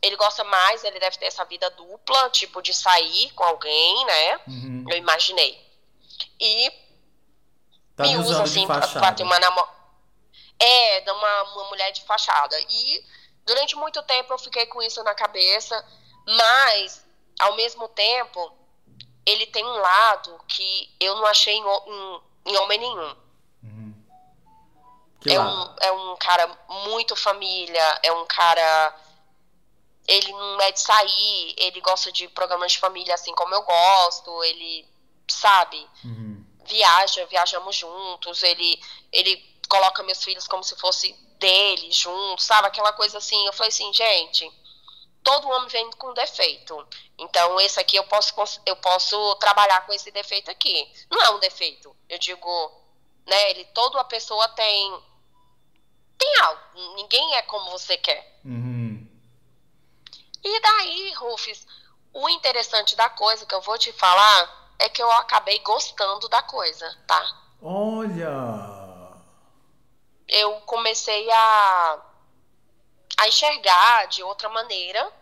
[0.00, 4.40] ele gosta mais, ele deve ter essa vida dupla, tipo de sair com alguém, né?
[4.48, 4.84] Uhum.
[4.88, 5.60] Eu imaginei.
[6.40, 6.72] E
[7.96, 9.72] Tá me, usa assim pra, pra, ter uma namorada.
[10.58, 12.56] É, de uma, uma mulher de fachada.
[12.70, 13.04] E
[13.44, 15.84] durante muito tempo eu fiquei com isso na cabeça,
[16.26, 17.01] mas
[17.42, 18.52] ao mesmo tempo
[19.24, 23.16] ele tem um lado que eu não achei em, em, em homem nenhum.
[23.62, 23.94] Uhum.
[25.26, 28.96] É, um, é um cara muito família, é um cara.
[30.08, 34.42] Ele não é de sair, ele gosta de programas de família assim como eu gosto,
[34.42, 34.88] ele
[35.28, 35.88] sabe.
[36.04, 36.32] Uhum
[36.64, 39.36] viaja, viajamos juntos, ele, ele
[39.68, 42.68] coloca meus filhos como se fosse dele juntos, sabe?
[42.68, 43.46] Aquela coisa assim.
[43.46, 44.50] Eu falei assim, gente,
[45.22, 46.86] todo homem vem com defeito.
[47.18, 48.34] Então, esse aqui eu posso,
[48.66, 50.90] eu posso trabalhar com esse defeito aqui.
[51.10, 51.94] Não é um defeito.
[52.08, 52.72] Eu digo,
[53.26, 53.50] né?
[53.50, 55.02] Ele, toda a pessoa tem.
[56.18, 56.60] Tem algo.
[56.96, 58.40] Ninguém é como você quer.
[58.44, 59.08] Uhum.
[60.44, 61.66] E daí, Rufus,
[62.12, 66.42] o interessante da coisa que eu vou te falar é que eu acabei gostando da
[66.42, 67.42] coisa, tá?
[67.62, 68.28] Olha!
[70.28, 72.00] Eu comecei a,
[73.18, 75.12] a enxergar de outra maneira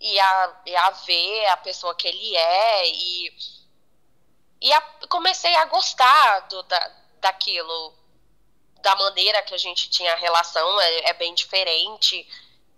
[0.00, 3.32] e a, e a ver a pessoa que ele é e,
[4.60, 7.94] e a, comecei a gostar do, da, daquilo,
[8.82, 12.28] da maneira que a gente tinha a relação, é, é bem diferente.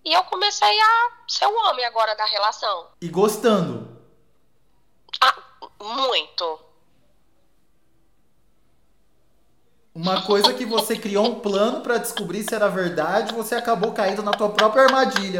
[0.04, 2.90] E eu comecei a ser o homem agora da relação.
[3.00, 4.02] E gostando?
[5.20, 5.34] Ah,
[5.80, 6.60] muito.
[9.94, 14.24] Uma coisa que você criou um plano para descobrir se era verdade, você acabou caindo
[14.24, 15.38] na tua própria armadilha.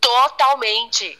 [0.00, 1.18] Totalmente.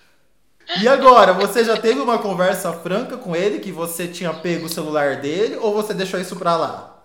[0.80, 4.68] E agora, você já teve uma conversa franca com ele que você tinha pego o
[4.68, 6.96] celular dele ou você deixou isso pra lá?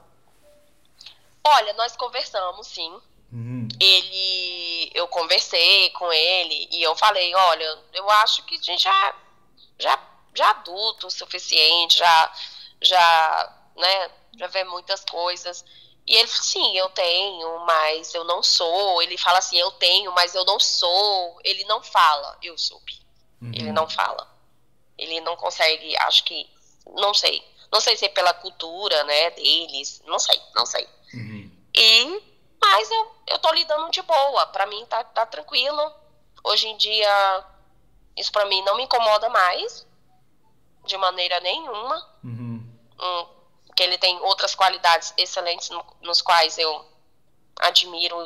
[1.43, 2.99] Olha, nós conversamos sim.
[3.33, 3.67] uhum.
[3.79, 9.15] ele, eu conversei com ele e eu falei, olha, eu acho que a gente já,
[9.79, 9.97] já,
[10.33, 12.33] já adulto o suficiente, já,
[12.81, 15.63] já, né, já vê muitas coisas.
[16.05, 19.01] E ele sim, eu tenho, mas eu não sou.
[19.01, 21.39] Ele fala assim, eu tenho, mas eu não sou.
[21.43, 22.99] Ele não fala, eu soube.
[23.41, 23.51] Uhum.
[23.53, 24.27] Ele não fala.
[24.97, 26.49] Ele não consegue, acho que,
[26.95, 27.43] não sei.
[27.71, 30.01] Não sei se é pela cultura, né, deles.
[30.05, 30.87] Não sei, não sei.
[31.13, 31.51] Uhum.
[31.75, 32.23] E,
[32.59, 34.47] mas eu, eu tô lidando de boa.
[34.47, 35.93] Pra mim tá, tá tranquilo.
[36.43, 37.45] Hoje em dia,
[38.17, 39.85] isso pra mim não me incomoda mais.
[40.89, 42.09] De maneira nenhuma.
[42.23, 42.67] Uhum.
[42.99, 43.27] Hum,
[43.75, 46.85] que ele tem outras qualidades excelentes no, nos quais eu
[47.59, 48.17] admiro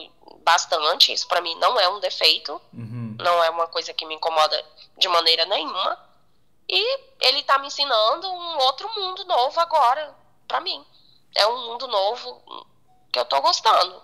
[0.44, 1.12] bastante.
[1.12, 3.18] Isso para mim não é um defeito, uhum.
[3.20, 4.66] não é uma coisa que me incomoda
[4.98, 6.00] de maneira nenhuma.
[6.70, 10.16] E ele tá me ensinando um outro mundo novo agora
[10.48, 10.84] para mim.
[11.36, 12.66] É um mundo novo
[13.12, 14.02] que eu tô gostando.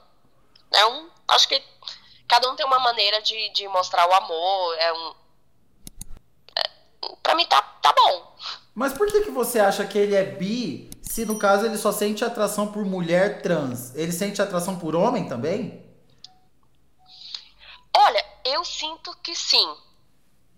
[0.72, 1.64] É um, acho que
[2.28, 4.78] cada um tem uma maneira de, de mostrar o amor.
[4.78, 5.16] É um,
[7.30, 8.36] para mim tá, tá bom.
[8.74, 11.92] Mas por que que você acha que ele é bi se no caso ele só
[11.92, 15.86] sente atração por mulher trans, ele sente atração por homem também?
[17.96, 19.78] Olha, eu sinto que sim.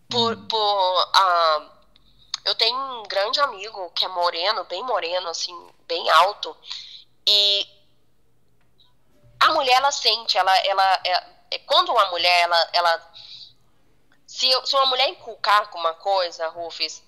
[0.09, 0.47] Por, hum.
[0.47, 1.69] por uh,
[2.45, 5.55] eu tenho um grande amigo que é moreno, bem moreno, assim,
[5.85, 6.55] bem alto.
[7.27, 7.67] E
[9.41, 13.11] a mulher, ela sente, ela, ela, é, é quando uma mulher, ela, ela
[14.31, 17.03] se, se uma mulher inculcar com uma coisa, Rufus,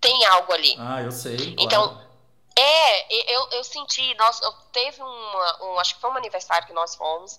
[0.00, 0.74] tem algo ali.
[0.76, 1.54] Ah, eu sei.
[1.56, 2.08] Então, claro.
[2.56, 6.72] É, eu, eu senti, nós, eu teve uma, um, acho que foi um aniversário que
[6.72, 7.38] nós fomos,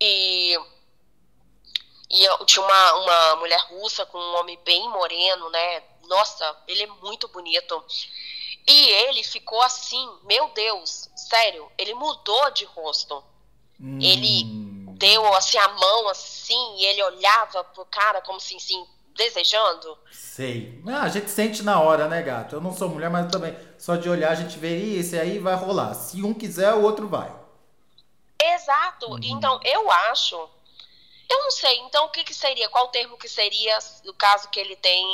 [0.00, 0.58] e,
[2.10, 6.82] e eu tinha uma, uma mulher russa com um homem bem moreno, né, nossa, ele
[6.82, 7.84] é muito bonito,
[8.66, 13.22] e ele ficou assim, meu Deus, sério, ele mudou de rosto,
[13.80, 14.00] hum.
[14.02, 14.59] ele
[15.00, 18.86] deu assim a mão assim, e ele olhava pro cara como assim, assim
[19.16, 19.98] desejando.
[20.12, 20.80] Sei.
[20.86, 22.54] Ah, a gente sente na hora, né, gato?
[22.54, 25.54] Eu não sou mulher, mas também só de olhar a gente vê, esse aí vai
[25.54, 25.94] rolar.
[25.94, 27.34] Se um quiser, o outro vai.
[28.40, 29.10] Exato.
[29.10, 29.20] Uhum.
[29.22, 30.36] Então, eu acho.
[31.28, 32.68] Eu não sei, então o que, que seria?
[32.68, 35.06] Qual termo que seria no caso que ele tem.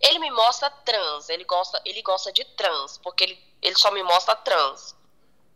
[0.00, 4.02] Ele me mostra trans, ele gosta, ele gosta de trans, porque ele, ele só me
[4.02, 4.94] mostra trans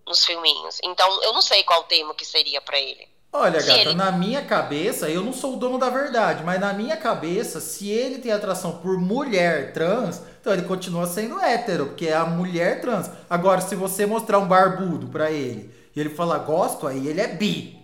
[0.06, 0.80] nos filminhos.
[0.82, 3.11] Então, eu não sei qual termo que seria para ele.
[3.34, 3.94] Olha, gata, ele...
[3.94, 7.88] na minha cabeça, eu não sou o dono da verdade, mas na minha cabeça, se
[7.88, 12.82] ele tem atração por mulher trans, então ele continua sendo hétero, porque é a mulher
[12.82, 13.10] trans.
[13.30, 17.28] Agora, se você mostrar um barbudo pra ele e ele falar gosto, aí ele é
[17.28, 17.82] bi.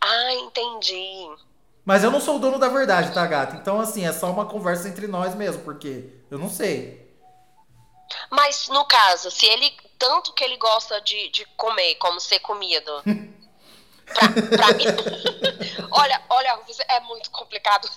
[0.00, 1.28] Ah, entendi.
[1.84, 3.56] Mas eu não sou o dono da verdade, tá, gata?
[3.56, 7.06] Então, assim, é só uma conversa entre nós mesmo, porque eu não sei.
[8.30, 9.70] Mas, no caso, se ele.
[9.98, 12.92] Tanto que ele gosta de, de comer, como ser comido.
[14.14, 14.84] Pra, pra mim.
[15.90, 17.88] olha, olha, é muito complicado.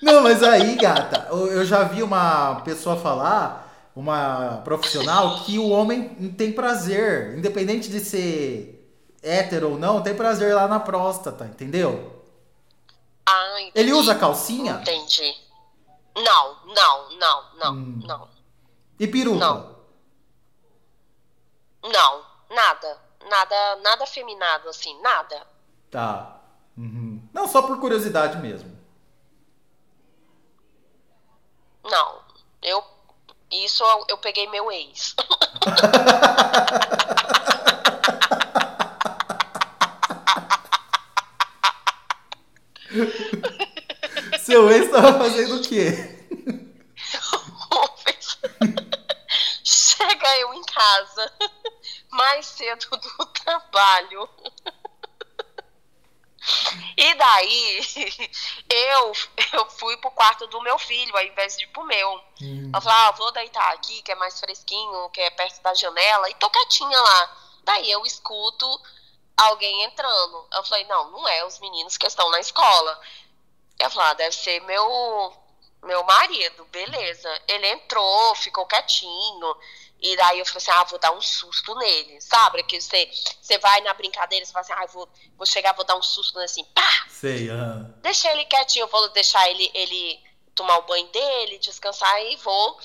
[0.00, 6.32] Não, mas aí, gata, eu já vi uma pessoa falar, uma profissional, que o homem
[6.36, 8.76] tem prazer, independente de ser
[9.22, 12.24] hétero ou não, tem prazer lá na próstata, entendeu?
[13.26, 13.72] Ah, entendi.
[13.74, 14.80] Ele usa calcinha?
[14.80, 15.34] Entendi.
[16.16, 18.00] Não, não, não, não, hum.
[18.04, 18.28] não.
[18.98, 19.38] E peruca?
[19.38, 19.80] Não.
[21.82, 25.46] Não, nada nada, nada afeminado, assim, nada.
[25.90, 26.40] Tá.
[26.76, 27.22] Uhum.
[27.32, 28.78] Não, só por curiosidade mesmo.
[31.84, 32.20] Não,
[32.62, 32.84] eu.
[33.50, 35.16] Isso eu, eu peguei meu ex.
[44.40, 46.18] Seu ex tava fazendo o quê?
[49.64, 51.32] Chega eu em casa
[52.10, 54.28] mais cedo do trabalho.
[56.96, 57.80] E daí,
[58.68, 59.12] eu,
[59.52, 62.22] eu fui pro quarto do meu filho, ao invés de ir pro meu.
[62.42, 62.70] Hum.
[62.74, 66.28] Eu falei, ah, vou deitar aqui, que é mais fresquinho, que é perto da janela,
[66.30, 67.36] e tô quietinha lá.
[67.64, 68.66] Daí eu escuto
[69.36, 70.46] alguém entrando.
[70.52, 73.00] Eu falei, não, não é os meninos que estão na escola.
[73.78, 75.36] Eu falei, ah, deve ser meu,
[75.82, 77.42] meu marido, beleza.
[77.48, 79.56] Ele entrou, ficou quietinho.
[80.02, 82.62] E daí eu falei assim, ah, vou dar um susto nele, sabe?
[82.62, 85.96] Que você, você vai na brincadeira, você fala assim, ah, vou, vou chegar, vou dar
[85.96, 87.06] um susto nele assim, pá!
[87.08, 87.48] Sei.
[88.00, 90.18] Deixa ele quietinho, eu vou deixar ele, ele
[90.54, 92.78] tomar o banho dele, descansar e vou,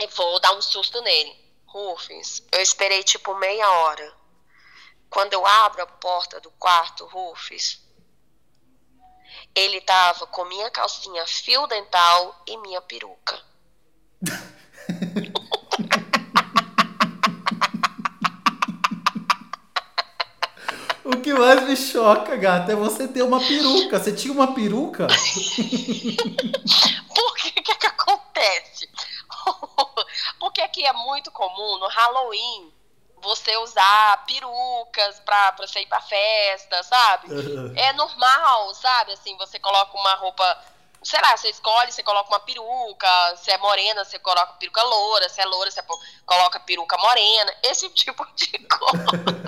[0.00, 1.44] e vou dar um susto nele.
[1.66, 4.14] Rufus, eu esperei tipo meia hora.
[5.08, 7.80] Quando eu abro a porta do quarto, Rufus,
[9.54, 13.40] ele tava com minha calcinha fio dental e minha peruca.
[21.34, 23.98] mais me choca, gata, é você ter uma peruca.
[23.98, 25.06] Você tinha uma peruca?
[27.14, 28.88] Por que que, que acontece?
[30.40, 32.72] Porque aqui é muito comum no Halloween
[33.22, 37.28] você usar perucas pra, pra você ir pra festa, sabe?
[37.74, 39.12] É normal, sabe?
[39.12, 40.58] Assim, você coloca uma roupa
[41.04, 45.28] sei lá, você escolhe, você coloca uma peruca, se é morena, você coloca peruca loura,
[45.28, 45.82] se é loura, você
[46.24, 48.92] coloca peruca morena, esse tipo de cor.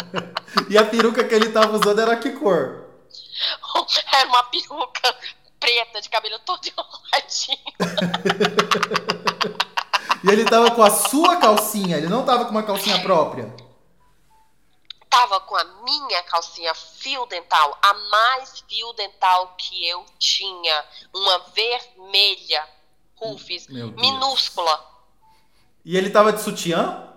[0.68, 2.84] e a peruca que ele tava usando era que cor?
[4.12, 5.16] Era uma peruca
[5.58, 7.58] preta, de cabelo todo enroladinho.
[10.24, 13.54] e ele tava com a sua calcinha, ele não tava com uma calcinha própria?
[15.08, 20.84] Tava com a minha calcinha fio dental, a mais fio dental que eu tinha,
[21.14, 22.68] uma vermelha,
[23.16, 24.84] Rufus, minúscula.
[25.84, 27.12] E ele tava de sutiã?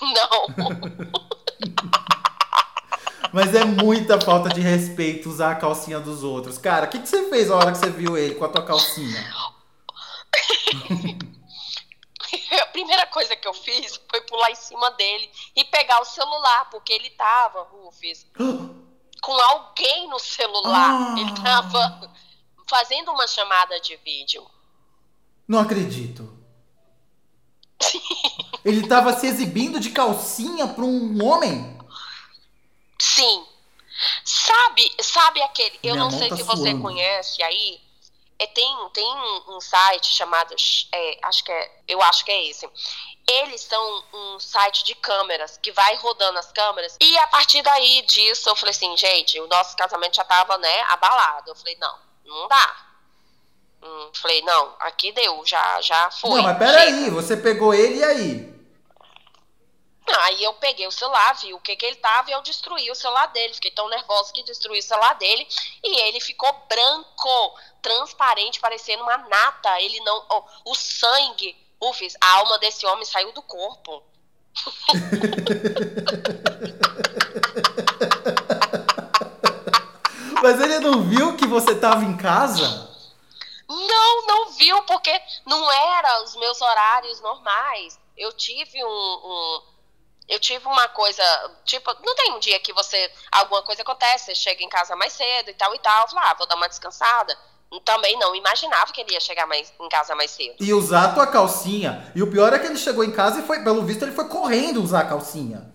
[0.00, 0.46] Não.
[3.32, 6.56] Mas é muita falta de respeito usar a calcinha dos outros.
[6.56, 8.64] Cara, o que, que você fez a hora que você viu ele com a tua
[8.64, 9.22] calcinha?
[12.62, 16.68] a primeira coisa que eu fiz foi pular em cima dele e pegar o celular,
[16.70, 18.26] porque ele tava, Rufus,
[19.22, 20.90] com alguém no celular.
[20.90, 21.14] Ah.
[21.18, 22.12] Ele tava
[22.68, 24.46] fazendo uma chamada de vídeo.
[25.46, 26.36] Não acredito.
[28.64, 31.78] Ele tava se exibindo de calcinha para um homem?
[32.98, 33.46] Sim.
[34.24, 36.60] Sabe, sabe aquele, eu Minha não sei tá se suando.
[36.60, 37.80] você conhece aí,
[38.38, 39.14] é, tem, tem
[39.48, 40.54] um, site chamado,
[40.92, 42.68] é, acho que é, eu acho que é esse.
[43.26, 46.96] Eles são um site de câmeras que vai rodando as câmeras.
[47.00, 50.82] E a partir daí disso, eu falei assim, gente, o nosso casamento já tava, né,
[50.88, 51.50] abalado.
[51.50, 52.76] Eu falei, não, não dá.
[53.82, 56.36] Hum, falei, não, aqui deu, já, já foi.
[56.36, 58.55] Não, mas peraí, você pegou ele e aí?
[60.08, 62.94] Aí eu peguei o celular, vi o que, que ele tava e eu destruí o
[62.94, 63.54] celular dele.
[63.54, 65.46] Fiquei tão nervosa que destruí o celular dele
[65.82, 69.80] e ele ficou branco, transparente, parecendo uma nata.
[69.80, 70.26] Ele não.
[70.30, 74.02] Oh, o sangue, ufes, a alma desse homem saiu do corpo.
[80.42, 82.86] Mas ele não viu que você tava em casa?
[83.68, 87.98] Não, não viu, porque não era os meus horários normais.
[88.16, 89.62] Eu tive um, um
[90.28, 91.22] eu tive uma coisa,
[91.64, 95.12] tipo, não tem um dia que você, alguma coisa acontece, você chega em casa mais
[95.12, 97.36] cedo e tal e tal, fala, ah, vou dar uma descansada.
[97.84, 100.56] Também não imaginava que ele ia chegar mais, em casa mais cedo.
[100.60, 102.10] E usar a tua calcinha.
[102.14, 104.28] E o pior é que ele chegou em casa e foi, pelo visto, ele foi
[104.28, 105.72] correndo usar a calcinha.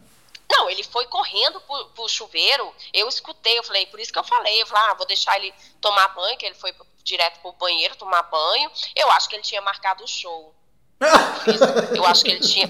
[0.50, 2.74] Não, ele foi correndo pro, pro chuveiro.
[2.94, 5.54] Eu escutei, eu falei, por isso que eu falei, eu falei, ah, vou deixar ele
[5.80, 6.74] tomar banho, que ele foi
[7.04, 8.72] direto pro banheiro tomar banho.
[8.96, 10.54] Eu acho que ele tinha marcado o show.
[11.96, 12.70] Eu acho que ele tinha.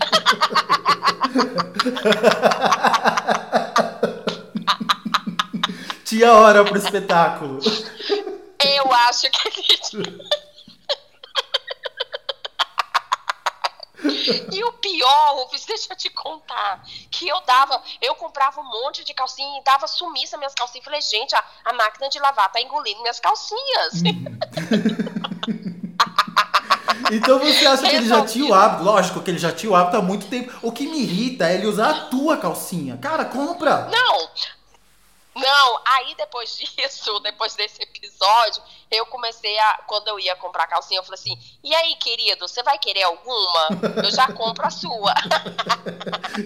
[6.05, 7.59] tinha hora pro espetáculo.
[8.63, 10.19] Eu acho que ele tinha.
[14.51, 19.03] E o pior, Rufus, deixa eu te contar, que eu dava, eu comprava um monte
[19.03, 20.85] de calcinha e dava sumiça minhas calcinhas.
[20.85, 24.01] Falei, gente, a, a máquina de lavar tá engolindo minhas calcinhas.
[24.03, 25.01] Hum.
[27.11, 28.83] Então você acha que ele já tinha o hábito?
[28.83, 30.51] Lógico que ele já tinha o hábito há muito tempo.
[30.61, 32.97] O que me irrita é ele usar a tua calcinha.
[32.97, 33.89] Cara, compra!
[33.91, 34.29] Não!
[35.35, 39.83] Não, aí depois disso, depois desse episódio, eu comecei a.
[39.87, 43.67] Quando eu ia comprar calcinha, eu falei assim: e aí, querido, você vai querer alguma?
[44.03, 45.13] Eu já compro a sua.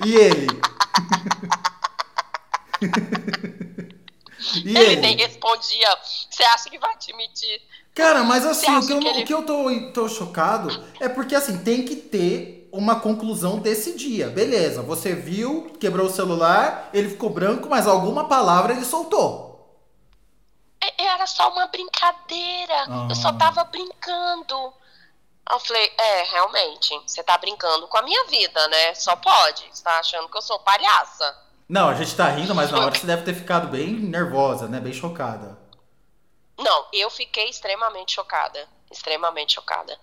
[0.06, 0.48] E ele?
[4.66, 5.98] e ele, ele nem respondia.
[6.30, 7.62] Você acha que vai admitir?
[7.96, 9.24] Cara, mas assim, o que, eu, que ele...
[9.24, 10.70] o que eu tô, tô chocado
[11.00, 14.28] é porque assim, tem que ter uma conclusão desse dia.
[14.28, 19.46] Beleza, você viu, quebrou o celular, ele ficou branco, mas alguma palavra ele soltou.
[20.82, 22.86] É, era só uma brincadeira.
[22.90, 23.08] Ah.
[23.10, 23.34] Eu só ah.
[23.34, 24.74] tava brincando.
[25.50, 28.94] Eu falei, é, realmente, você tá brincando com a minha vida, né?
[28.94, 29.64] Só pode.
[29.72, 31.34] Você tá achando que eu sou palhaça.
[31.70, 34.82] Não, a gente tá rindo, mas na hora você deve ter ficado bem nervosa, né?
[34.82, 35.55] Bem chocada.
[36.58, 38.68] Não, eu fiquei extremamente chocada.
[38.92, 40.00] Extremamente chocada.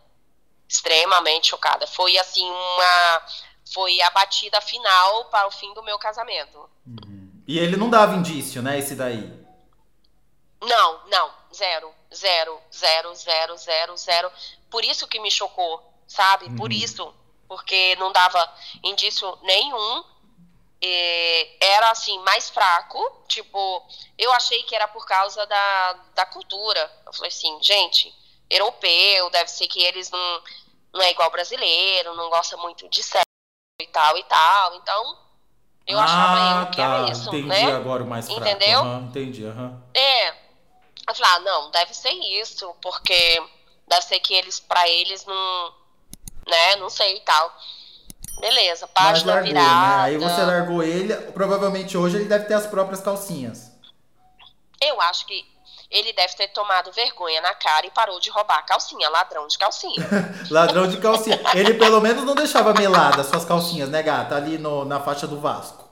[0.69, 1.87] Extremamente chocada.
[1.87, 3.23] Foi assim uma.
[3.73, 6.69] Foi a batida final para o fim do meu casamento.
[6.87, 7.43] Uhum.
[7.47, 8.79] E ele não dava indício, né?
[8.79, 9.33] Esse daí.
[10.61, 11.33] Não, não.
[11.55, 11.93] Zero.
[12.15, 14.33] Zero, zero, zero, zero, zero.
[14.71, 16.47] Por isso que me chocou, sabe?
[16.47, 16.57] Uhum.
[16.57, 17.15] Por isso.
[17.49, 18.51] Porque não dava
[18.83, 20.05] indício nenhum
[21.61, 23.25] era assim, mais fraco.
[23.29, 23.87] Tipo,
[24.19, 26.91] eu achei que era por causa da, da cultura.
[27.07, 28.13] Eu falei assim, gente,
[28.51, 30.43] europeu, deve ser que eles não,
[30.93, 33.25] não é igual brasileiro, não gosta muito de sexo
[33.81, 34.75] e tal e tal.
[34.77, 35.19] Então,
[35.87, 36.83] Eu ah, achava eu que tá.
[36.83, 37.73] era isso, entendi né?
[37.73, 38.41] agora o mais fraco.
[38.41, 38.81] Entendeu?
[38.83, 39.83] Uhum, entendi, uhum.
[39.95, 40.29] É.
[41.09, 43.43] Eu falei, ah, não, deve ser isso, porque
[43.89, 45.75] deve ser que eles, pra eles, não,
[46.47, 47.53] né, não sei e tal.
[48.41, 49.97] Beleza, página largou, virada.
[49.97, 50.03] Né?
[50.03, 53.71] Aí você largou ele, provavelmente hoje ele deve ter as próprias calcinhas.
[54.81, 55.47] Eu acho que
[55.89, 59.59] ele deve ter tomado vergonha na cara e parou de roubar a calcinha, ladrão de
[59.59, 60.09] calcinha.
[60.51, 61.41] ladrão de calcinha.
[61.55, 64.35] Ele pelo menos não deixava melada suas calcinhas, né, gata?
[64.35, 65.89] Ali no, na faixa do Vasco.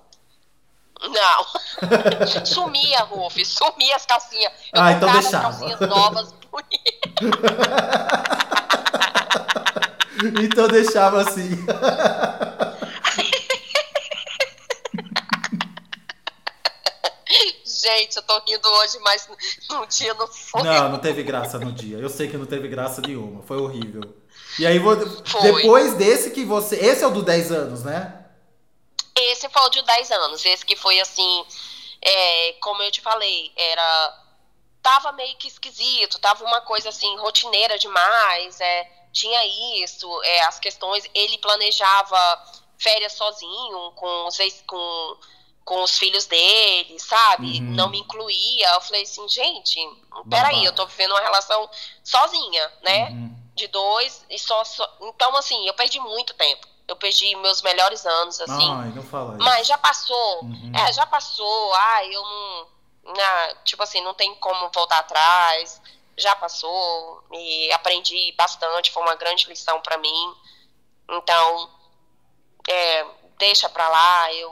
[1.02, 1.46] Não.
[2.44, 4.52] sumia, Ruf, sumia as calcinhas.
[4.72, 5.44] Eu ah, então deixava.
[5.44, 6.80] calcinhas novas, bonitas.
[10.42, 11.50] então deixava assim.
[17.64, 19.28] Gente, eu tô rindo hoje, mas
[19.70, 20.62] no dia não foi.
[20.62, 21.96] Não, não teve graça no dia.
[21.96, 23.42] Eu sei que não teve graça nenhuma.
[23.42, 24.02] Foi horrível.
[24.58, 24.78] E aí,
[25.42, 26.76] depois desse que você.
[26.76, 28.26] Esse é o do 10 anos, né?
[29.16, 30.44] Esse foi o de 10 anos.
[30.44, 31.44] Esse que foi assim.
[32.02, 34.18] É, como eu te falei, era.
[34.82, 38.60] Tava meio que esquisito, tava uma coisa assim, rotineira demais.
[38.60, 41.04] É, tinha isso, é, as questões.
[41.14, 42.44] Ele planejava
[42.78, 45.16] férias sozinho, com os, com
[45.70, 47.61] com os filhos dele, sabe?
[47.61, 47.74] Uhum.
[47.76, 48.68] Não me incluía.
[48.74, 49.78] Eu falei assim, gente,
[50.28, 51.70] peraí, eu tô vivendo uma relação
[52.02, 53.11] sozinha, né?
[53.11, 53.36] Uhum.
[53.54, 56.66] De dois e só, só, Então, assim, eu perdi muito tempo.
[56.88, 58.72] Eu perdi meus melhores anos, assim.
[58.72, 59.44] Ai, não fala isso.
[59.44, 60.42] Mas já passou.
[60.42, 60.72] Uhum.
[60.74, 61.74] É, já passou.
[61.74, 62.66] Ai, eu não.
[63.16, 65.80] Ah, tipo assim, não tem como voltar atrás.
[66.20, 67.24] Já passou.
[67.32, 68.90] E aprendi bastante.
[68.90, 70.34] Foi uma grande lição para mim.
[71.08, 71.70] Então,
[72.68, 73.06] é,
[73.38, 74.32] deixa pra lá.
[74.34, 74.50] Eu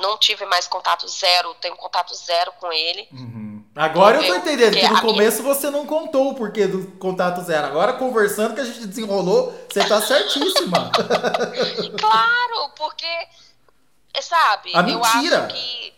[0.00, 3.08] não tive mais contato zero, tenho contato zero com ele.
[3.12, 3.64] Uhum.
[3.76, 5.54] Agora eu tô entendendo que no começo minha...
[5.54, 7.66] você não contou o porquê do contato zero.
[7.66, 10.92] Agora conversando que a gente desenrolou, você tá certíssima.
[11.98, 13.28] claro, porque,
[14.20, 15.46] sabe, a eu mentira.
[15.46, 15.94] acho que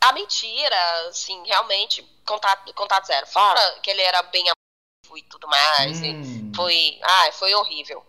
[0.00, 3.26] a mentira, assim, realmente, contato, contato zero.
[3.26, 4.44] Fora que ele era bem
[5.16, 6.52] e tudo mais, hum.
[6.54, 8.04] foi, ah, foi horrível.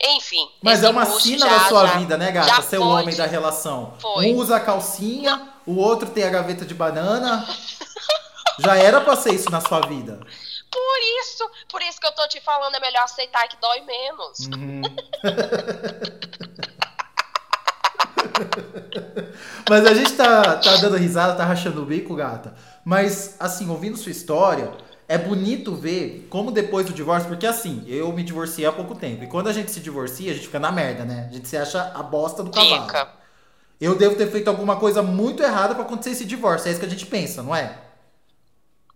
[0.00, 0.50] Enfim.
[0.62, 2.62] Mas é uma sina da sua já, vida, né, gata?
[2.62, 3.94] Ser o homem da relação.
[4.00, 4.26] Foi.
[4.26, 7.46] Um usa a calcinha, o outro tem a gaveta de banana.
[8.58, 10.18] já era pra ser isso na sua vida.
[10.70, 14.38] Por isso, por isso que eu tô te falando, é melhor aceitar que dói menos.
[14.46, 14.82] Uhum.
[19.68, 22.54] Mas a gente tá, tá dando risada, tá rachando o bico, gata.
[22.86, 24.72] Mas, assim, ouvindo sua história,
[25.08, 29.24] é bonito ver como depois do divórcio, porque assim, eu me divorciei há pouco tempo.
[29.24, 31.26] E quando a gente se divorcia, a gente fica na merda, né?
[31.28, 32.84] A gente se acha a bosta do cavalo.
[32.84, 33.12] Fica.
[33.80, 36.68] Eu devo ter feito alguma coisa muito errada para acontecer esse divórcio.
[36.68, 37.76] É isso que a gente pensa, não é?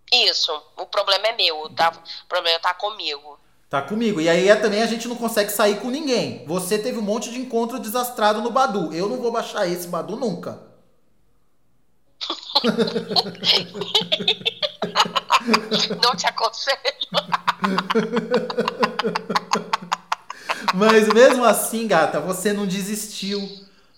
[0.09, 0.53] Isso.
[0.77, 1.69] O problema é meu.
[1.75, 1.89] Tá?
[2.23, 3.37] O problema tá comigo.
[3.69, 4.21] Tá comigo.
[4.21, 6.45] E aí é, também a gente não consegue sair com ninguém.
[6.47, 8.93] Você teve um monte de encontro desastrado no Badu.
[8.93, 10.70] Eu não vou baixar esse Badu nunca.
[16.03, 16.77] Não te aconselho.
[20.73, 23.41] Mas mesmo assim, gata, você não desistiu.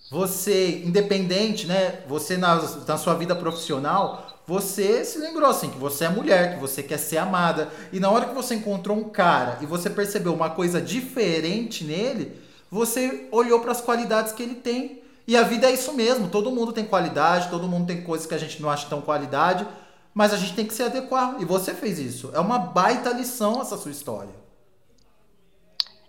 [0.10, 2.02] Você, independente, né?
[2.08, 2.56] Você na,
[2.88, 6.98] na sua vida profissional, você se lembrou assim que você é mulher, que você quer
[6.98, 7.70] ser amada.
[7.92, 12.40] E na hora que você encontrou um cara e você percebeu uma coisa diferente nele,
[12.70, 15.03] você olhou para as qualidades que ele tem.
[15.26, 16.30] E a vida é isso mesmo.
[16.30, 19.66] Todo mundo tem qualidade, todo mundo tem coisas que a gente não acha tão qualidade
[20.14, 21.42] mas a gente tem que se adequar.
[21.42, 22.32] E você fez isso.
[22.34, 24.34] É uma baita lição essa sua história.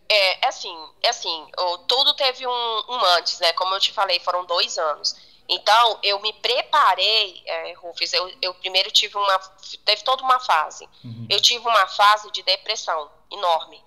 [0.08, 1.46] É, é assim, é assim,
[1.88, 3.52] tudo teve um, um, antes, né?
[3.54, 5.16] Como eu te falei, foram dois anos.
[5.48, 9.38] Então, eu me preparei, é, Rufus, eu, eu primeiro tive uma,
[9.84, 10.88] teve toda uma fase.
[11.02, 11.26] Uhum.
[11.28, 13.82] Eu tive uma fase de depressão enorme.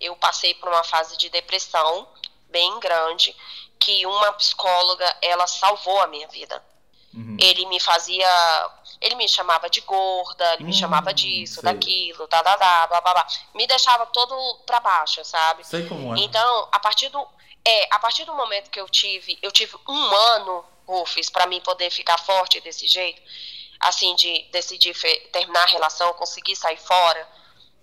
[0.00, 2.08] Eu passei por uma fase de depressão
[2.48, 3.34] bem grande,
[3.80, 6.62] que uma psicóloga, ela salvou a minha vida.
[7.12, 7.36] Uhum.
[7.40, 8.28] Ele me fazia.
[9.00, 11.62] Ele me chamava de gorda, ele me chamava hum, disso, sei.
[11.62, 13.26] daquilo, da, da, da, blá, blá, blá.
[13.54, 15.66] Me deixava todo pra baixo, sabe?
[15.66, 16.20] Sei como é.
[16.20, 17.26] Então, a partir do.
[17.64, 21.60] É, a partir do momento que eu tive, eu tive um ano, Rufus, para mim
[21.60, 23.20] poder ficar forte desse jeito,
[23.80, 24.94] assim, de decidir
[25.30, 27.28] terminar a relação, conseguir sair fora,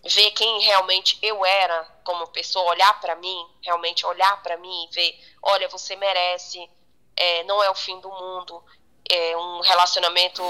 [0.07, 4.93] ver quem realmente eu era como pessoa, olhar para mim, realmente olhar para mim e
[4.93, 6.69] ver, olha, você merece,
[7.15, 8.63] é, não é o fim do mundo,
[9.09, 10.43] é, um relacionamento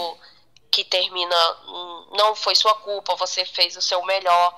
[0.72, 1.36] que termina,
[1.66, 4.56] um, não foi sua culpa, você fez o seu melhor.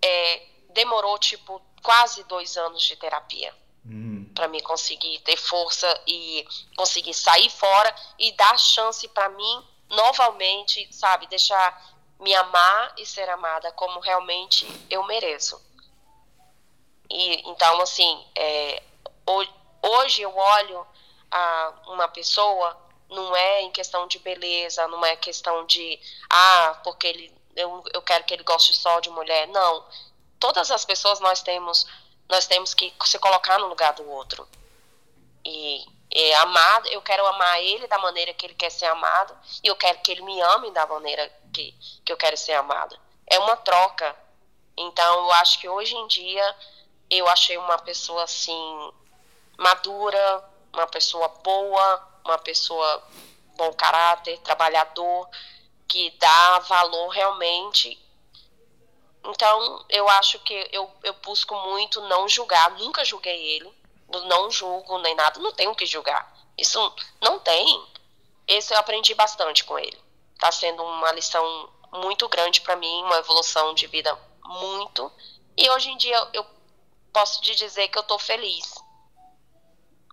[0.00, 3.54] É, demorou, tipo, quase dois anos de terapia.
[3.84, 4.30] Hum.
[4.32, 6.46] para mim conseguir ter força e
[6.76, 11.91] conseguir sair fora e dar chance para mim novamente, sabe, deixar
[12.22, 15.60] me amar e ser amada como realmente eu mereço.
[17.10, 18.82] E então assim, é,
[19.82, 20.86] hoje eu olho
[21.30, 22.80] a uma pessoa
[23.12, 28.02] não é em questão de beleza, não é questão de, ah, porque ele, eu, eu
[28.02, 29.46] quero que ele goste só de mulher.
[29.48, 29.84] Não.
[30.40, 31.86] Todas as pessoas nós temos,
[32.28, 34.48] nós temos que se colocar no lugar do outro.
[35.44, 35.84] E,
[36.14, 39.76] e amar, eu quero amar ele da maneira que ele quer ser amado, e eu
[39.76, 41.72] quero que ele me ame da maneira que,
[42.04, 42.98] que eu quero ser amada.
[43.26, 44.14] É uma troca.
[44.76, 46.56] Então, eu acho que hoje em dia
[47.08, 48.92] eu achei uma pessoa assim
[49.56, 53.02] madura, uma pessoa boa, uma pessoa
[53.56, 55.28] bom caráter, trabalhador,
[55.88, 57.98] que dá valor realmente.
[59.24, 63.81] Então, eu acho que eu, eu busco muito não julgar, nunca julguei ele,
[64.20, 66.32] não julgo nem nada, não tenho que julgar.
[66.56, 67.84] Isso não tem.
[68.46, 69.98] Esse eu aprendi bastante com ele.
[70.34, 75.10] Está sendo uma lição muito grande para mim, uma evolução de vida muito.
[75.56, 76.44] E hoje em dia eu
[77.12, 78.74] posso te dizer que eu estou feliz.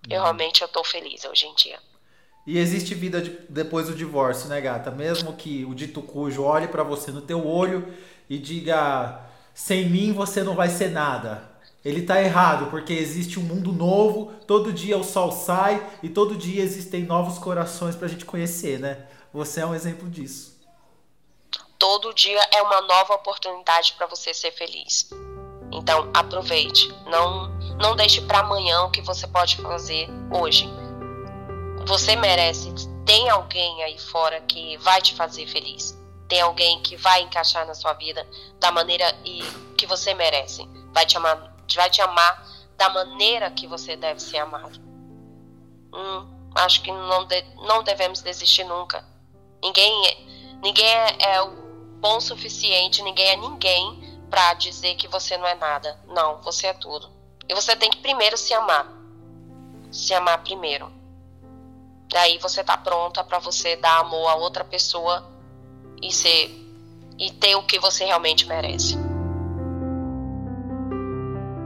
[0.10, 0.24] Eu uhum.
[0.24, 1.80] realmente eu tô feliz hoje em dia.
[2.46, 4.90] E existe vida de, depois do divórcio, né, gata?
[4.90, 7.94] Mesmo que o dito cujo olhe para você no teu olho
[8.30, 9.24] e diga:
[9.54, 11.49] sem mim você não vai ser nada.
[11.84, 16.36] Ele tá errado, porque existe um mundo novo, todo dia o sol sai e todo
[16.36, 19.08] dia existem novos corações pra gente conhecer, né?
[19.34, 20.60] Você é um exemplo disso.
[21.78, 25.10] Todo dia é uma nova oportunidade para você ser feliz.
[25.72, 26.90] Então, aproveite.
[27.06, 30.68] Não, não deixe para amanhã o que você pode fazer hoje.
[31.86, 32.74] Você merece.
[33.06, 35.98] Tem alguém aí fora que vai te fazer feliz.
[36.28, 38.28] Tem alguém que vai encaixar na sua vida
[38.60, 39.42] da maneira e
[39.78, 40.68] que você merece.
[40.94, 42.48] Vai te amar, vai te amar
[42.78, 44.80] da maneira que você deve ser amado.
[45.94, 49.06] Hum, acho que não, de, não devemos desistir nunca.
[49.62, 50.18] Ninguém, é,
[50.64, 51.46] ninguém é, é
[52.00, 56.00] bom o suficiente, ninguém é ninguém para dizer que você não é nada.
[56.08, 57.10] Não, você é tudo.
[57.48, 58.88] E você tem que primeiro se amar.
[59.92, 60.92] Se amar primeiro.
[62.10, 65.30] Daí você tá pronta para você dar amor a outra pessoa
[66.02, 66.68] e ser
[67.20, 69.09] e ter o que você realmente merece.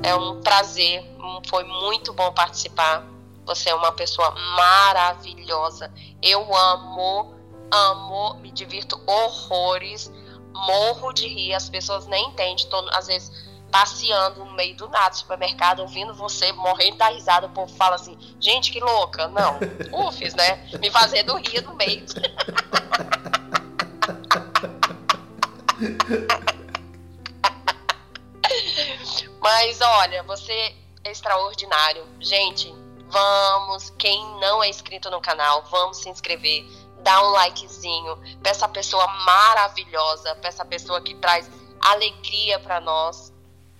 [0.03, 1.03] É um prazer,
[1.47, 3.05] foi muito bom participar.
[3.45, 5.91] Você é uma pessoa maravilhosa.
[6.21, 7.35] Eu amo,
[7.71, 10.11] amo, me divirto horrores
[10.53, 13.31] morro de rir, as pessoas nem entendem, tô, às vezes
[13.71, 17.95] passeando no meio do nada, do supermercado, ouvindo você, morrendo da risada, o povo fala
[17.95, 19.27] assim, gente, que louca.
[19.29, 19.57] Não,
[20.07, 20.63] ufes, né?
[20.79, 22.05] Me fazendo rir no meio.
[29.43, 30.73] Mas olha, você
[31.03, 32.07] é extraordinário.
[32.19, 32.73] Gente,
[33.09, 36.65] vamos, quem não é inscrito no canal, vamos se inscrever
[37.03, 43.31] dá um likezinho pra essa pessoa maravilhosa, pra essa pessoa que traz alegria para nós.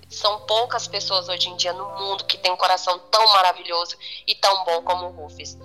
[0.10, 3.96] São poucas pessoas hoje em dia no mundo que tem um coração tão maravilhoso
[4.28, 5.58] e tão bom como o Rufus.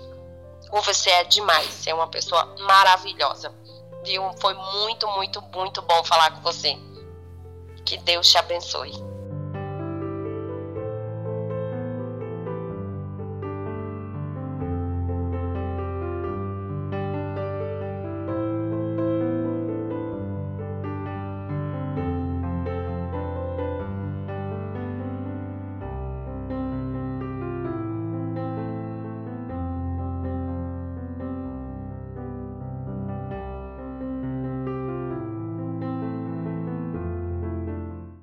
[0.71, 3.53] Rufus, você é demais, você é uma pessoa maravilhosa.
[4.03, 4.23] Viu?
[4.39, 6.75] Foi muito, muito, muito bom falar com você.
[7.85, 8.93] Que Deus te abençoe.